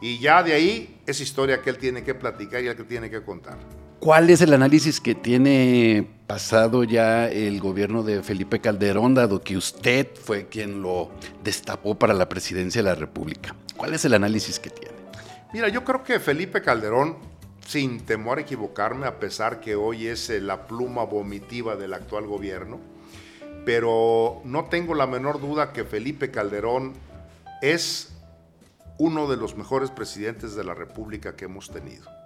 Y 0.00 0.18
ya 0.20 0.42
de 0.42 0.54
ahí 0.54 1.00
es 1.06 1.20
historia 1.20 1.60
que 1.60 1.70
él 1.70 1.78
tiene 1.78 2.04
que 2.04 2.14
platicar 2.14 2.62
y 2.62 2.68
el 2.68 2.76
que 2.76 2.84
tiene 2.84 3.10
que 3.10 3.22
contar. 3.22 3.58
¿Cuál 4.00 4.30
es 4.30 4.40
el 4.40 4.54
análisis 4.54 4.98
que 4.98 5.14
tiene 5.14 6.08
pasado 6.26 6.84
ya 6.84 7.28
el 7.28 7.60
gobierno 7.60 8.02
de 8.02 8.22
Felipe 8.22 8.58
Calderón, 8.58 9.14
dado 9.14 9.42
que 9.42 9.58
usted 9.58 10.08
fue 10.14 10.48
quien 10.48 10.80
lo 10.80 11.10
destapó 11.44 11.98
para 11.98 12.14
la 12.14 12.26
presidencia 12.26 12.82
de 12.82 12.88
la 12.88 12.94
República? 12.94 13.54
¿Cuál 13.76 13.92
es 13.92 14.02
el 14.06 14.14
análisis 14.14 14.58
que 14.58 14.70
tiene? 14.70 14.94
Mira, 15.52 15.68
yo 15.68 15.84
creo 15.84 16.02
que 16.02 16.18
Felipe 16.18 16.62
Calderón, 16.62 17.18
sin 17.66 18.00
temor 18.00 18.38
a 18.38 18.40
equivocarme, 18.40 19.06
a 19.06 19.20
pesar 19.20 19.60
que 19.60 19.74
hoy 19.74 20.06
es 20.06 20.30
eh, 20.30 20.40
la 20.40 20.66
pluma 20.66 21.04
vomitiva 21.04 21.76
del 21.76 21.92
actual 21.92 22.26
gobierno, 22.26 22.80
pero 23.66 24.40
no 24.46 24.64
tengo 24.64 24.94
la 24.94 25.06
menor 25.06 25.42
duda 25.42 25.74
que 25.74 25.84
Felipe 25.84 26.30
Calderón 26.30 26.94
es 27.60 28.14
uno 28.96 29.28
de 29.28 29.36
los 29.36 29.58
mejores 29.58 29.90
presidentes 29.90 30.54
de 30.54 30.64
la 30.64 30.72
República 30.72 31.36
que 31.36 31.44
hemos 31.44 31.70
tenido. 31.70 32.19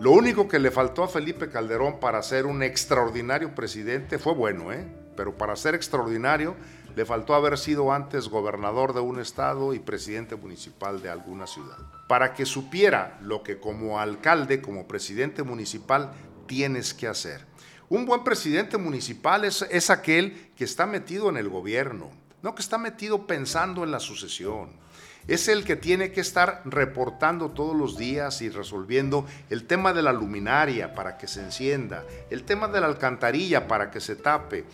Lo 0.00 0.12
único 0.12 0.48
que 0.48 0.58
le 0.58 0.70
faltó 0.70 1.04
a 1.04 1.08
Felipe 1.08 1.50
Calderón 1.50 2.00
para 2.00 2.22
ser 2.22 2.46
un 2.46 2.62
extraordinario 2.62 3.54
presidente 3.54 4.18
fue 4.18 4.32
bueno, 4.32 4.72
¿eh? 4.72 4.86
pero 5.14 5.36
para 5.36 5.54
ser 5.56 5.74
extraordinario 5.74 6.56
le 6.96 7.04
faltó 7.04 7.34
haber 7.34 7.58
sido 7.58 7.92
antes 7.92 8.30
gobernador 8.30 8.94
de 8.94 9.00
un 9.00 9.20
estado 9.20 9.74
y 9.74 9.78
presidente 9.78 10.36
municipal 10.36 11.02
de 11.02 11.10
alguna 11.10 11.46
ciudad. 11.46 11.76
Para 12.08 12.32
que 12.32 12.46
supiera 12.46 13.18
lo 13.20 13.42
que 13.42 13.60
como 13.60 14.00
alcalde, 14.00 14.62
como 14.62 14.88
presidente 14.88 15.42
municipal, 15.42 16.12
tienes 16.46 16.94
que 16.94 17.06
hacer. 17.06 17.44
Un 17.90 18.06
buen 18.06 18.24
presidente 18.24 18.78
municipal 18.78 19.44
es, 19.44 19.66
es 19.70 19.90
aquel 19.90 20.50
que 20.56 20.64
está 20.64 20.86
metido 20.86 21.28
en 21.28 21.36
el 21.36 21.50
gobierno, 21.50 22.10
no 22.42 22.54
que 22.54 22.62
está 22.62 22.78
metido 22.78 23.26
pensando 23.26 23.84
en 23.84 23.90
la 23.90 24.00
sucesión 24.00 24.80
es 25.26 25.48
el 25.48 25.64
que 25.64 25.76
tiene 25.76 26.12
que 26.12 26.20
estar 26.20 26.62
reportando 26.64 27.50
todos 27.50 27.76
los 27.76 27.96
días 27.96 28.42
y 28.42 28.48
resolviendo 28.48 29.26
el 29.48 29.66
tema 29.66 29.92
de 29.92 30.02
la 30.02 30.12
luminaria 30.12 30.94
para 30.94 31.16
que 31.16 31.28
se 31.28 31.40
encienda, 31.40 32.04
el 32.30 32.44
tema 32.44 32.68
de 32.68 32.80
la 32.80 32.86
alcantarilla 32.86 33.68
para 33.68 33.90
que 33.90 34.00
se 34.00 34.16
tape. 34.16 34.64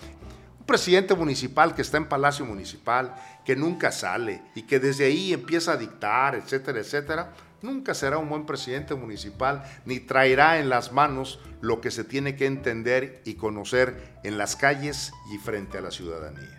Un 0.59 0.67
presidente 0.67 1.15
municipal 1.15 1.75
que 1.75 1.83
está 1.83 1.97
en 1.97 2.09
Palacio 2.09 2.45
Municipal, 2.45 3.15
que 3.45 3.55
nunca 3.55 3.93
sale 3.93 4.43
y 4.55 4.63
que 4.63 4.81
desde 4.81 5.07
ahí 5.07 5.33
empieza 5.33 5.73
a 5.73 5.77
dictar, 5.77 6.35
etcétera, 6.35 6.81
etcétera, 6.81 7.33
nunca 7.63 7.95
será 7.95 8.19
un 8.19 8.29
buen 8.29 8.47
presidente 8.47 8.95
municipal 8.95 9.65
ni 9.85 10.01
traerá 10.01 10.59
en 10.59 10.69
las 10.69 10.93
manos 10.93 11.41
lo 11.61 11.81
que 11.81 11.91
se 11.91 12.05
tiene 12.05 12.37
que 12.37 12.47
entender 12.47 13.23
y 13.25 13.35
conocer 13.35 14.19
en 14.25 14.39
las 14.39 14.57
calles 14.57 15.13
y 15.33 15.39
frente 15.39 15.79
a 15.79 15.83
la 15.83 15.91
ciudadanía. 15.91 16.56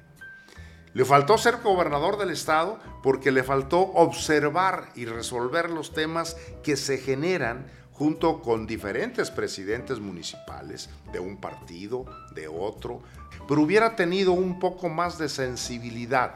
Le 0.94 1.06
faltó 1.06 1.38
ser 1.38 1.58
gobernador 1.58 2.17
del 2.17 2.32
estado 2.32 2.79
porque 3.03 3.32
le 3.32 3.44
faltó 3.44 3.79
observar 3.79 4.89
y 4.96 5.06
resolver 5.06 5.70
los 5.70 5.94
temas 5.94 6.38
que 6.63 6.75
se 6.75 6.98
generan 6.98 7.67
junto 7.91 8.41
con 8.41 8.67
diferentes 8.67 9.32
presidentes 9.32 10.00
municipales 10.00 10.89
de 11.12 11.20
un 11.20 11.38
partido, 11.38 12.06
de 12.34 12.48
otro, 12.48 13.01
pero 13.48 13.62
hubiera 13.62 13.96
tenido 13.96 14.34
un 14.34 14.60
poco 14.60 14.88
más 14.88 15.17
de 15.17 15.29
sensibilidad 15.29 16.36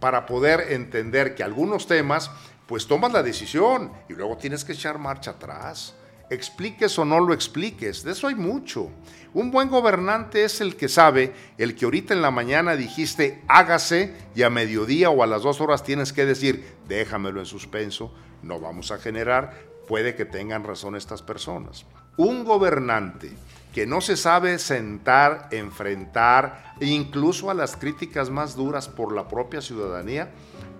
para 0.00 0.24
poder 0.24 0.72
entender 0.72 1.34
que 1.34 1.42
algunos 1.42 1.86
temas, 1.86 2.30
pues 2.66 2.86
tomas 2.86 3.12
la 3.12 3.22
decisión 3.22 3.92
y 4.08 4.14
luego 4.14 4.38
tienes 4.38 4.64
que 4.64 4.72
echar 4.72 4.98
marcha 4.98 5.32
atrás 5.32 5.94
expliques 6.34 6.98
o 6.98 7.04
no 7.04 7.20
lo 7.20 7.34
expliques, 7.34 8.02
de 8.02 8.12
eso 8.12 8.26
hay 8.28 8.34
mucho. 8.34 8.90
Un 9.34 9.50
buen 9.50 9.68
gobernante 9.68 10.44
es 10.44 10.60
el 10.60 10.76
que 10.76 10.88
sabe, 10.88 11.32
el 11.56 11.74
que 11.74 11.86
ahorita 11.86 12.12
en 12.12 12.22
la 12.22 12.30
mañana 12.30 12.76
dijiste 12.76 13.42
hágase 13.48 14.14
y 14.34 14.42
a 14.42 14.50
mediodía 14.50 15.08
o 15.10 15.22
a 15.22 15.26
las 15.26 15.42
dos 15.42 15.60
horas 15.60 15.84
tienes 15.84 16.12
que 16.12 16.26
decir 16.26 16.76
déjamelo 16.86 17.40
en 17.40 17.46
suspenso, 17.46 18.12
no 18.42 18.60
vamos 18.60 18.90
a 18.90 18.98
generar, 18.98 19.58
puede 19.88 20.14
que 20.14 20.24
tengan 20.24 20.64
razón 20.64 20.96
estas 20.96 21.22
personas. 21.22 21.86
Un 22.16 22.44
gobernante 22.44 23.30
que 23.72 23.86
no 23.86 24.02
se 24.02 24.18
sabe 24.18 24.58
sentar, 24.58 25.48
enfrentar, 25.50 26.74
incluso 26.80 27.50
a 27.50 27.54
las 27.54 27.76
críticas 27.76 28.28
más 28.28 28.54
duras 28.54 28.88
por 28.88 29.14
la 29.14 29.28
propia 29.28 29.62
ciudadanía, 29.62 30.30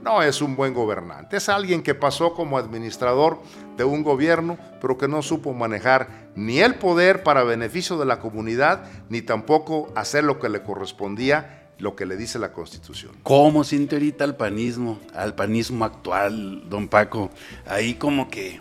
no 0.03 0.23
es 0.23 0.43
un 0.43 0.57
buen 0.57 0.75
gobernante. 0.75 1.37
Es 1.37 1.49
alguien 1.49 1.83
que 1.83 1.95
pasó 1.95 2.35
como 2.35 2.59
administrador 2.59 3.41
de 3.77 3.85
un 3.85 4.03
gobierno, 4.03 4.59
pero 4.81 4.99
que 4.99 5.09
no 5.09 5.23
supo 5.23 5.53
manejar 5.53 6.31
ni 6.35 6.61
el 6.61 6.75
poder 6.77 7.23
para 7.23 7.45
beneficio 7.45 7.99
de 7.99 8.07
la 8.07 8.19
comunidad, 8.19 8.85
ni 9.09 9.23
tampoco 9.23 9.93
hacer 9.95 10.25
lo 10.25 10.39
que 10.39 10.49
le 10.49 10.63
correspondía 10.63 11.59
lo 11.79 11.97
que 11.97 12.07
le 12.07 12.17
dice 12.17 12.39
la 12.39 12.53
Constitución. 12.53 13.13
¿Cómo 13.25 13.65
siente 13.65 13.97
ahorita 13.97 14.23
al 14.23 14.37
panismo, 14.37 15.01
al 15.15 15.35
panismo 15.35 15.85
actual, 15.85 16.69
don 16.71 16.87
Paco? 16.87 17.31
Ahí 17.67 17.95
como 17.95 18.31
que 18.31 18.61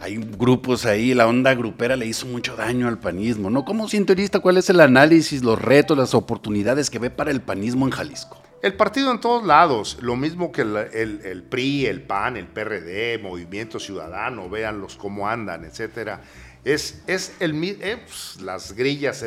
hay 0.00 0.16
grupos 0.16 0.86
ahí, 0.86 1.14
la 1.14 1.26
onda 1.26 1.54
grupera 1.54 1.96
le 1.96 2.06
hizo 2.06 2.26
mucho 2.26 2.54
daño 2.54 2.86
al 2.86 2.98
panismo, 2.98 3.50
¿no? 3.50 3.64
¿Cómo 3.64 3.88
siente 3.88 4.12
ahorita 4.12 4.38
cuál 4.38 4.56
es 4.56 4.70
el 4.70 4.80
análisis, 4.80 5.42
los 5.42 5.60
retos, 5.60 5.98
las 5.98 6.14
oportunidades 6.14 6.90
que 6.90 7.00
ve 7.00 7.10
para 7.10 7.32
el 7.32 7.40
panismo 7.40 7.84
en 7.86 7.90
Jalisco? 7.90 8.40
El 8.60 8.74
partido 8.74 9.12
en 9.12 9.20
todos 9.20 9.44
lados, 9.44 9.98
lo 10.00 10.16
mismo 10.16 10.50
que 10.50 10.62
el, 10.62 11.44
PRI, 11.48 11.86
el 11.86 12.02
PAN, 12.02 12.36
el 12.36 12.48
PRD, 12.48 13.18
Movimiento 13.22 13.78
Ciudadano, 13.78 14.50
véanlos 14.50 14.96
cómo 14.96 15.28
andan, 15.28 15.64
etcétera. 15.64 16.22
Es, 16.64 17.02
es 17.06 17.36
el, 17.38 17.62
eh, 17.62 18.02
pues, 18.04 18.40
las 18.42 18.72
grillas 18.72 19.24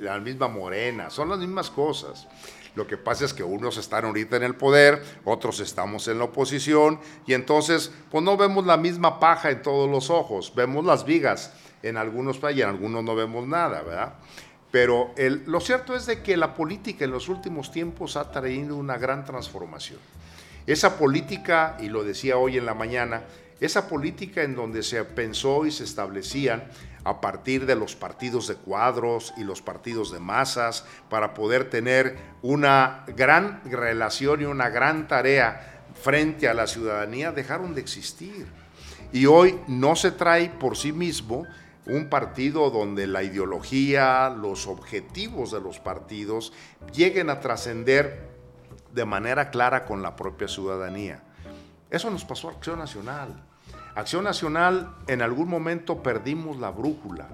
la 0.00 0.18
misma 0.18 0.48
morena, 0.48 1.08
son 1.08 1.30
las 1.30 1.38
mismas 1.38 1.70
cosas. 1.70 2.28
Lo 2.74 2.86
que 2.86 2.98
pasa 2.98 3.24
es 3.24 3.32
que 3.32 3.42
unos 3.42 3.78
están 3.78 4.04
ahorita 4.04 4.36
en 4.36 4.42
el 4.42 4.54
poder, 4.54 5.02
otros 5.24 5.60
estamos 5.60 6.06
en 6.08 6.18
la 6.18 6.24
oposición, 6.24 7.00
y 7.26 7.32
entonces, 7.32 7.90
pues 8.10 8.22
no 8.22 8.36
vemos 8.36 8.66
la 8.66 8.76
misma 8.76 9.18
paja 9.18 9.50
en 9.50 9.62
todos 9.62 9.88
los 9.88 10.10
ojos, 10.10 10.52
vemos 10.54 10.84
las 10.84 11.06
vigas 11.06 11.54
en 11.82 11.96
algunos 11.96 12.36
países 12.36 12.58
y 12.58 12.62
en 12.62 12.68
algunos 12.68 13.02
no 13.02 13.14
vemos 13.14 13.46
nada, 13.46 13.80
¿verdad? 13.80 14.14
Pero 14.76 15.14
lo 15.46 15.60
cierto 15.60 15.96
es 15.96 16.04
de 16.04 16.20
que 16.20 16.36
la 16.36 16.52
política 16.52 17.06
en 17.06 17.10
los 17.10 17.30
últimos 17.30 17.72
tiempos 17.72 18.14
ha 18.14 18.30
traído 18.30 18.76
una 18.76 18.98
gran 18.98 19.24
transformación. 19.24 19.98
Esa 20.66 20.98
política, 20.98 21.78
y 21.80 21.88
lo 21.88 22.04
decía 22.04 22.36
hoy 22.36 22.58
en 22.58 22.66
la 22.66 22.74
mañana, 22.74 23.22
esa 23.58 23.88
política 23.88 24.42
en 24.42 24.54
donde 24.54 24.82
se 24.82 25.02
pensó 25.04 25.64
y 25.64 25.70
se 25.70 25.84
establecían 25.84 26.64
a 27.04 27.22
partir 27.22 27.64
de 27.64 27.74
los 27.74 27.96
partidos 27.96 28.48
de 28.48 28.56
cuadros 28.56 29.32
y 29.38 29.44
los 29.44 29.62
partidos 29.62 30.12
de 30.12 30.20
masas 30.20 30.84
para 31.08 31.32
poder 31.32 31.70
tener 31.70 32.18
una 32.42 33.06
gran 33.16 33.62
relación 33.64 34.42
y 34.42 34.44
una 34.44 34.68
gran 34.68 35.08
tarea 35.08 35.86
frente 36.02 36.50
a 36.50 36.52
la 36.52 36.66
ciudadanía, 36.66 37.32
dejaron 37.32 37.74
de 37.74 37.80
existir. 37.80 38.46
Y 39.10 39.24
hoy 39.24 39.58
no 39.68 39.96
se 39.96 40.10
trae 40.10 40.50
por 40.50 40.76
sí 40.76 40.92
mismo 40.92 41.46
un 41.86 42.08
partido 42.08 42.70
donde 42.70 43.06
la 43.06 43.22
ideología, 43.22 44.28
los 44.30 44.66
objetivos 44.66 45.52
de 45.52 45.60
los 45.60 45.78
partidos 45.78 46.52
lleguen 46.92 47.30
a 47.30 47.40
trascender 47.40 48.28
de 48.92 49.04
manera 49.04 49.50
clara 49.50 49.84
con 49.84 50.02
la 50.02 50.16
propia 50.16 50.48
ciudadanía. 50.48 51.22
Eso 51.90 52.10
nos 52.10 52.24
pasó 52.24 52.48
a 52.48 52.52
Acción 52.52 52.78
Nacional. 52.78 53.44
Acción 53.94 54.24
Nacional 54.24 54.94
en 55.06 55.22
algún 55.22 55.48
momento 55.48 56.02
perdimos 56.02 56.58
la 56.58 56.70
brújula 56.70 57.28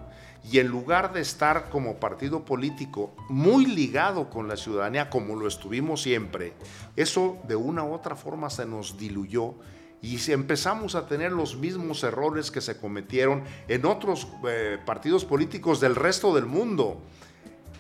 y 0.45 0.59
en 0.59 0.69
lugar 0.69 1.13
de 1.13 1.21
estar 1.21 1.71
como 1.71 1.97
partido 1.97 2.45
político 2.45 3.15
muy 3.29 3.67
ligado 3.67 4.29
con 4.29 4.49
la 4.49 4.57
ciudadanía 4.57 5.09
como 5.09 5.37
lo 5.37 5.47
estuvimos 5.47 6.03
siempre, 6.03 6.53
eso 6.97 7.39
de 7.49 7.57
una 7.57 7.85
u 7.85 7.95
otra 7.95 8.17
forma 8.17 8.51
se 8.51 8.67
nos 8.67 8.99
diluyó 8.99 9.55
y 10.03 10.19
si 10.19 10.33
empezamos 10.33 10.97
a 10.97 11.07
tener 11.07 11.31
los 11.31 11.57
mismos 11.57 12.03
errores 12.03 12.51
que 12.51 12.61
se 12.61 12.77
cometieron 12.77 13.45
en 13.69 13.87
otros 13.87 14.27
eh, 14.49 14.79
partidos 14.85 15.25
políticos 15.25 15.81
del 15.81 15.95
resto 15.95 16.35
del 16.35 16.47
mundo. 16.47 17.01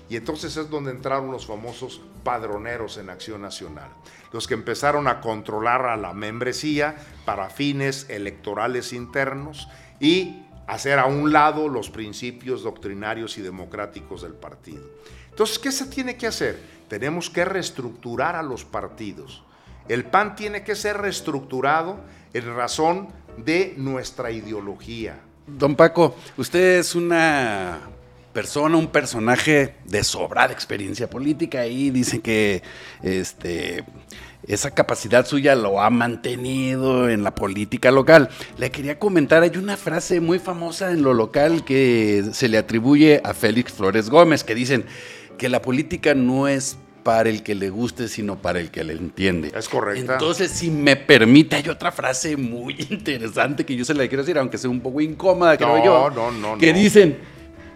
Y 0.08 0.16
entonces 0.16 0.56
es 0.56 0.70
donde 0.70 0.92
entraron 0.92 1.32
los 1.32 1.46
famosos 1.46 2.00
padroneros 2.22 2.96
en 2.98 3.10
Acción 3.10 3.42
Nacional, 3.42 3.88
los 4.32 4.46
que 4.46 4.54
empezaron 4.54 5.08
a 5.08 5.20
controlar 5.20 5.86
a 5.86 5.96
la 5.96 6.12
membresía 6.12 6.94
para 7.24 7.50
fines 7.50 8.08
electorales 8.08 8.92
internos 8.92 9.68
y 9.98 10.44
hacer 10.68 11.00
a 11.00 11.06
un 11.06 11.32
lado 11.32 11.68
los 11.68 11.90
principios 11.90 12.62
doctrinarios 12.62 13.36
y 13.38 13.42
democráticos 13.42 14.22
del 14.22 14.34
partido. 14.34 14.84
Entonces, 15.30 15.58
¿qué 15.58 15.72
se 15.72 15.86
tiene 15.86 16.16
que 16.16 16.28
hacer? 16.28 16.60
Tenemos 16.88 17.30
que 17.30 17.44
reestructurar 17.44 18.36
a 18.36 18.42
los 18.42 18.64
partidos 18.64 19.42
el 19.88 20.04
PAN 20.04 20.36
tiene 20.36 20.62
que 20.64 20.74
ser 20.74 20.98
reestructurado 20.98 22.00
en 22.32 22.54
razón 22.54 23.08
de 23.36 23.74
nuestra 23.76 24.30
ideología. 24.30 25.20
Don 25.46 25.74
Paco, 25.74 26.16
usted 26.36 26.78
es 26.78 26.94
una 26.94 27.80
persona, 28.32 28.76
un 28.76 28.88
personaje 28.88 29.74
de 29.84 30.04
sobrada 30.04 30.52
experiencia 30.52 31.08
política 31.08 31.66
y 31.66 31.90
dice 31.90 32.20
que 32.20 32.62
este, 33.02 33.84
esa 34.46 34.70
capacidad 34.70 35.26
suya 35.26 35.54
lo 35.54 35.80
ha 35.80 35.90
mantenido 35.90 37.08
en 37.08 37.22
la 37.24 37.34
política 37.34 37.90
local. 37.90 38.30
Le 38.58 38.70
quería 38.70 38.98
comentar, 38.98 39.42
hay 39.42 39.56
una 39.56 39.76
frase 39.76 40.20
muy 40.20 40.38
famosa 40.38 40.90
en 40.92 41.02
lo 41.02 41.14
local 41.14 41.64
que 41.64 42.24
se 42.32 42.48
le 42.48 42.58
atribuye 42.58 43.20
a 43.24 43.34
Félix 43.34 43.72
Flores 43.72 44.08
Gómez, 44.08 44.44
que 44.44 44.54
dicen 44.54 44.84
que 45.38 45.48
la 45.48 45.62
política 45.62 46.14
no 46.14 46.48
es 46.48 46.76
para 47.02 47.28
el 47.28 47.42
que 47.42 47.54
le 47.54 47.70
guste, 47.70 48.08
sino 48.08 48.40
para 48.40 48.60
el 48.60 48.70
que 48.70 48.84
le 48.84 48.94
entiende. 48.94 49.52
Es 49.56 49.68
correcto. 49.68 50.12
Entonces, 50.12 50.50
si 50.50 50.70
me 50.70 50.96
permite, 50.96 51.56
hay 51.56 51.68
otra 51.68 51.92
frase 51.92 52.36
muy 52.36 52.76
interesante 52.90 53.64
que 53.66 53.76
yo 53.76 53.84
se 53.84 53.94
la 53.94 54.06
quiero 54.08 54.22
decir, 54.22 54.38
aunque 54.38 54.58
sea 54.58 54.70
un 54.70 54.80
poco 54.80 55.00
incómoda, 55.00 55.56
creo 55.56 55.84
yo. 55.84 56.10
No, 56.10 56.30
no, 56.30 56.54
no. 56.54 56.58
Que 56.58 56.72
dicen, 56.72 57.18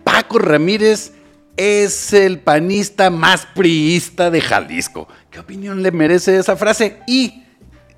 Paco 0.05 0.39
Ramírez 0.39 1.13
es 1.57 2.13
el 2.13 2.41
panista 2.41 3.11
más 3.11 3.47
priista 3.47 4.31
de 4.31 4.41
Jalisco. 4.41 5.09
¿Qué 5.31 5.41
opinión 5.41 5.83
le 5.83 5.91
merece 5.91 6.37
esa 6.39 6.57
frase? 6.57 7.01
Y 7.07 7.45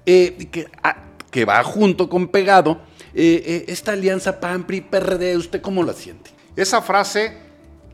eh, 0.07 0.69
ah, 0.83 0.97
que, 1.31 1.45
va 1.45 1.63
junto 1.65 2.09
con 2.09 2.29
pegado, 2.29 2.81
eh, 3.15 3.43
eh, 3.45 3.65
esta 3.69 3.93
alianza 3.93 4.41
PAN-PRI-PRD, 4.41 5.37
¿usted 5.37 5.61
cómo 5.61 5.83
la 5.83 5.93
siente? 5.93 6.31
Esa 6.57 6.81
frase 6.83 7.37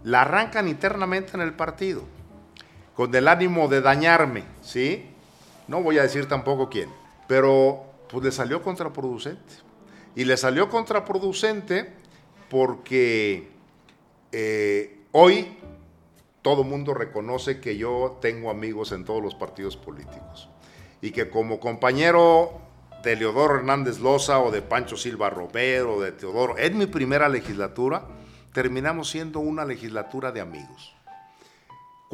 la 0.05 0.23
arrancan 0.23 0.69
internamente 0.69 1.33
en 1.35 1.41
el 1.41 1.55
partido 1.55 2.14
con 2.95 3.15
el 3.15 3.29
ánimo 3.29 3.69
de 3.69 3.81
dañarme, 3.81 4.45
¿sí? 4.63 5.11
No 5.69 5.83
voy 5.83 5.99
a 5.99 6.03
decir 6.03 6.29
tampoco 6.29 6.69
quién, 6.69 6.91
pero 7.27 7.85
pues 8.09 8.25
le 8.25 8.33
salió 8.33 8.63
contraproducente. 8.63 9.55
Y 10.17 10.25
le 10.25 10.37
salió 10.37 10.69
contraproducente 10.69 11.93
porque 12.49 13.49
eh, 14.31 15.01
hoy 15.13 15.59
todo 16.43 16.63
mundo 16.63 16.95
reconoce 16.95 17.61
que 17.61 17.77
yo 17.77 18.19
tengo 18.21 18.51
amigos 18.51 18.93
en 18.93 19.05
todos 19.05 19.23
los 19.23 19.35
partidos 19.35 19.77
políticos 19.77 20.49
y 21.01 21.11
que 21.11 21.29
como 21.29 21.59
compañero 21.59 22.61
de 23.03 23.17
Leodoro 23.17 23.57
Hernández 23.57 23.99
Loza 23.99 24.41
o 24.41 24.51
de 24.51 24.63
Pancho 24.63 24.97
Silva 24.97 25.31
Romero 25.31 25.97
o 25.97 26.01
de 26.01 26.13
Teodoro, 26.13 26.57
en 26.59 26.79
mi 26.79 26.87
primera 26.87 27.29
legislatura 27.29 28.07
terminamos 28.53 29.11
siendo 29.11 29.41
una 29.41 29.65
legislatura 29.65 30.33
de 30.33 30.41
amigos. 30.41 30.95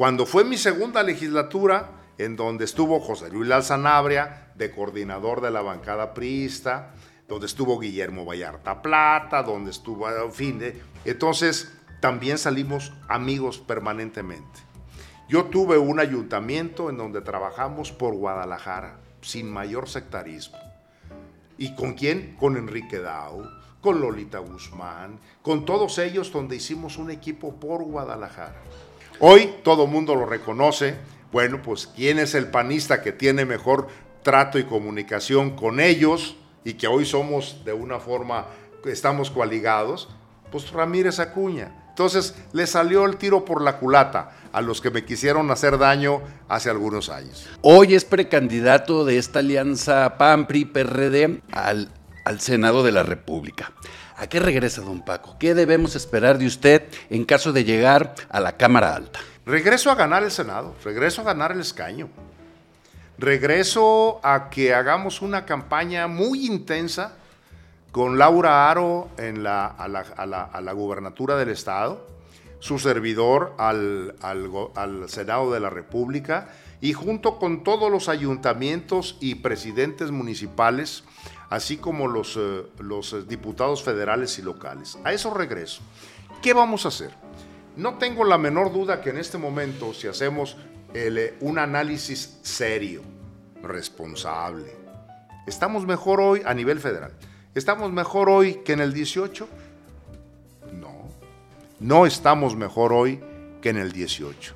Cuando 0.01 0.25
fue 0.25 0.43
mi 0.43 0.57
segunda 0.57 1.03
legislatura, 1.03 1.91
en 2.17 2.35
donde 2.35 2.65
estuvo 2.65 2.99
José 2.99 3.29
Luis 3.29 3.51
Alzanabria, 3.51 4.51
de 4.55 4.71
coordinador 4.71 5.41
de 5.41 5.51
la 5.51 5.61
bancada 5.61 6.15
priista, 6.15 6.95
donde 7.27 7.45
estuvo 7.45 7.77
Guillermo 7.77 8.25
Vallarta 8.25 8.81
Plata, 8.81 9.43
donde 9.43 9.69
estuvo, 9.69 10.09
en 10.09 10.33
fin, 10.33 10.59
entonces 11.05 11.71
también 11.99 12.39
salimos 12.39 12.91
amigos 13.07 13.59
permanentemente. 13.59 14.61
Yo 15.29 15.45
tuve 15.45 15.77
un 15.77 15.99
ayuntamiento 15.99 16.89
en 16.89 16.97
donde 16.97 17.21
trabajamos 17.21 17.91
por 17.91 18.15
Guadalajara, 18.15 18.97
sin 19.21 19.53
mayor 19.53 19.87
sectarismo. 19.87 20.57
¿Y 21.59 21.75
con 21.75 21.93
quién? 21.93 22.35
Con 22.39 22.57
Enrique 22.57 22.97
Dau, 22.97 23.47
con 23.81 24.01
Lolita 24.01 24.39
Guzmán, 24.39 25.19
con 25.43 25.63
todos 25.63 25.99
ellos 25.99 26.31
donde 26.31 26.55
hicimos 26.55 26.97
un 26.97 27.11
equipo 27.11 27.59
por 27.59 27.83
Guadalajara. 27.83 28.59
Hoy 29.23 29.53
todo 29.63 29.85
mundo 29.85 30.15
lo 30.15 30.25
reconoce. 30.25 30.95
Bueno, 31.31 31.61
pues 31.61 31.85
¿quién 31.85 32.17
es 32.17 32.33
el 32.33 32.47
panista 32.47 33.03
que 33.03 33.11
tiene 33.11 33.45
mejor 33.45 33.87
trato 34.23 34.57
y 34.57 34.63
comunicación 34.63 35.51
con 35.51 35.79
ellos 35.79 36.37
y 36.65 36.73
que 36.73 36.87
hoy 36.87 37.05
somos 37.05 37.63
de 37.63 37.71
una 37.71 37.99
forma, 37.99 38.47
estamos 38.83 39.29
coaligados? 39.29 40.09
Pues 40.51 40.71
Ramírez 40.71 41.19
Acuña. 41.19 41.85
Entonces 41.89 42.33
le 42.51 42.65
salió 42.65 43.05
el 43.05 43.17
tiro 43.17 43.45
por 43.45 43.61
la 43.61 43.77
culata 43.77 44.31
a 44.51 44.59
los 44.61 44.81
que 44.81 44.89
me 44.89 45.05
quisieron 45.05 45.51
hacer 45.51 45.77
daño 45.77 46.23
hace 46.49 46.71
algunos 46.71 47.09
años. 47.09 47.47
Hoy 47.61 47.93
es 47.93 48.05
precandidato 48.05 49.05
de 49.05 49.19
esta 49.19 49.37
alianza 49.37 50.17
PAN-PRI-PRD 50.17 51.43
al, 51.51 51.91
al 52.25 52.39
Senado 52.39 52.81
de 52.81 52.91
la 52.91 53.03
República. 53.03 53.71
¿A 54.21 54.27
qué 54.27 54.39
regresa, 54.39 54.81
don 54.81 55.01
Paco? 55.01 55.35
¿Qué 55.39 55.55
debemos 55.55 55.95
esperar 55.95 56.37
de 56.37 56.45
usted 56.45 56.83
en 57.09 57.25
caso 57.25 57.51
de 57.53 57.63
llegar 57.63 58.13
a 58.29 58.39
la 58.39 58.55
Cámara 58.55 58.95
Alta? 58.95 59.19
Regreso 59.47 59.89
a 59.89 59.95
ganar 59.95 60.21
el 60.21 60.29
Senado, 60.29 60.75
regreso 60.83 61.21
a 61.21 61.23
ganar 61.23 61.51
el 61.53 61.59
escaño. 61.59 62.07
Regreso 63.17 64.19
a 64.21 64.51
que 64.51 64.75
hagamos 64.75 65.23
una 65.23 65.47
campaña 65.47 66.05
muy 66.05 66.45
intensa 66.45 67.13
con 67.91 68.19
Laura 68.19 68.69
Aro 68.69 69.09
en 69.17 69.41
la, 69.41 69.65
a, 69.65 69.87
la, 69.87 70.71
gubernatura 70.73 71.35
del 71.35 71.49
Estado, 71.49 72.07
su 72.59 72.77
servidor 72.77 73.55
al, 73.57 74.13
al, 74.21 75.09
Senado 75.09 75.51
de 75.51 75.59
la 75.59 75.71
República 75.71 76.49
y 76.79 76.93
junto 76.93 77.39
con 77.39 77.63
todos 77.63 77.89
los 77.89 78.07
ayuntamientos 78.07 79.17
y 79.19 79.33
presidentes 79.33 80.11
municipales, 80.11 81.05
así 81.51 81.77
como 81.77 82.07
los, 82.07 82.37
eh, 82.37 82.63
los 82.79 83.27
diputados 83.27 83.83
federales 83.83 84.39
y 84.39 84.41
locales. 84.41 84.97
A 85.03 85.11
eso 85.13 85.33
regreso. 85.33 85.81
¿Qué 86.41 86.53
vamos 86.53 86.85
a 86.85 86.87
hacer? 86.87 87.11
No 87.75 87.97
tengo 87.97 88.23
la 88.23 88.37
menor 88.37 88.71
duda 88.71 89.01
que 89.01 89.09
en 89.11 89.17
este 89.17 89.37
momento, 89.37 89.93
si 89.93 90.07
hacemos 90.07 90.55
eh, 90.93 91.37
un 91.41 91.59
análisis 91.59 92.39
serio, 92.41 93.01
responsable, 93.61 94.73
estamos 95.45 95.85
mejor 95.85 96.21
hoy 96.21 96.41
a 96.45 96.53
nivel 96.53 96.79
federal. 96.79 97.11
¿Estamos 97.53 97.91
mejor 97.91 98.29
hoy 98.29 98.61
que 98.63 98.71
en 98.71 98.79
el 98.79 98.93
18? 98.93 99.47
No, 100.79 101.03
no 101.81 102.05
estamos 102.05 102.55
mejor 102.55 102.93
hoy 102.93 103.21
que 103.61 103.69
en 103.69 103.77
el 103.77 103.91
18. 103.91 104.55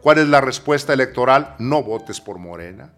¿Cuál 0.00 0.18
es 0.18 0.28
la 0.28 0.40
respuesta 0.40 0.92
electoral? 0.92 1.56
No 1.58 1.82
votes 1.82 2.20
por 2.20 2.38
Morena. 2.38 2.92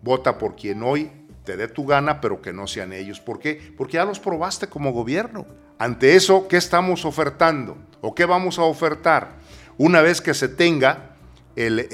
Vota 0.00 0.38
por 0.38 0.56
quien 0.56 0.82
hoy 0.82 1.23
te 1.44 1.56
dé 1.56 1.68
tu 1.68 1.86
gana, 1.86 2.20
pero 2.20 2.40
que 2.40 2.52
no 2.52 2.66
sean 2.66 2.92
ellos. 2.92 3.20
¿Por 3.20 3.38
qué? 3.38 3.74
Porque 3.76 3.94
ya 3.94 4.04
los 4.04 4.18
probaste 4.18 4.66
como 4.66 4.92
gobierno. 4.92 5.46
Ante 5.78 6.16
eso, 6.16 6.48
¿qué 6.48 6.56
estamos 6.56 7.04
ofertando? 7.04 7.76
¿O 8.00 8.14
qué 8.14 8.24
vamos 8.24 8.58
a 8.58 8.62
ofertar? 8.62 9.32
Una 9.76 10.00
vez 10.00 10.20
que 10.20 10.34
se 10.34 10.48
tenga 10.48 11.16
el, 11.56 11.80
eh, 11.80 11.86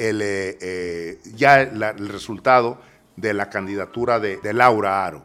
eh, 0.60 1.18
ya 1.34 1.60
el 1.60 2.08
resultado 2.08 2.80
de 3.16 3.34
la 3.34 3.50
candidatura 3.50 4.20
de 4.20 4.52
Laura 4.54 5.04
Aro, 5.04 5.24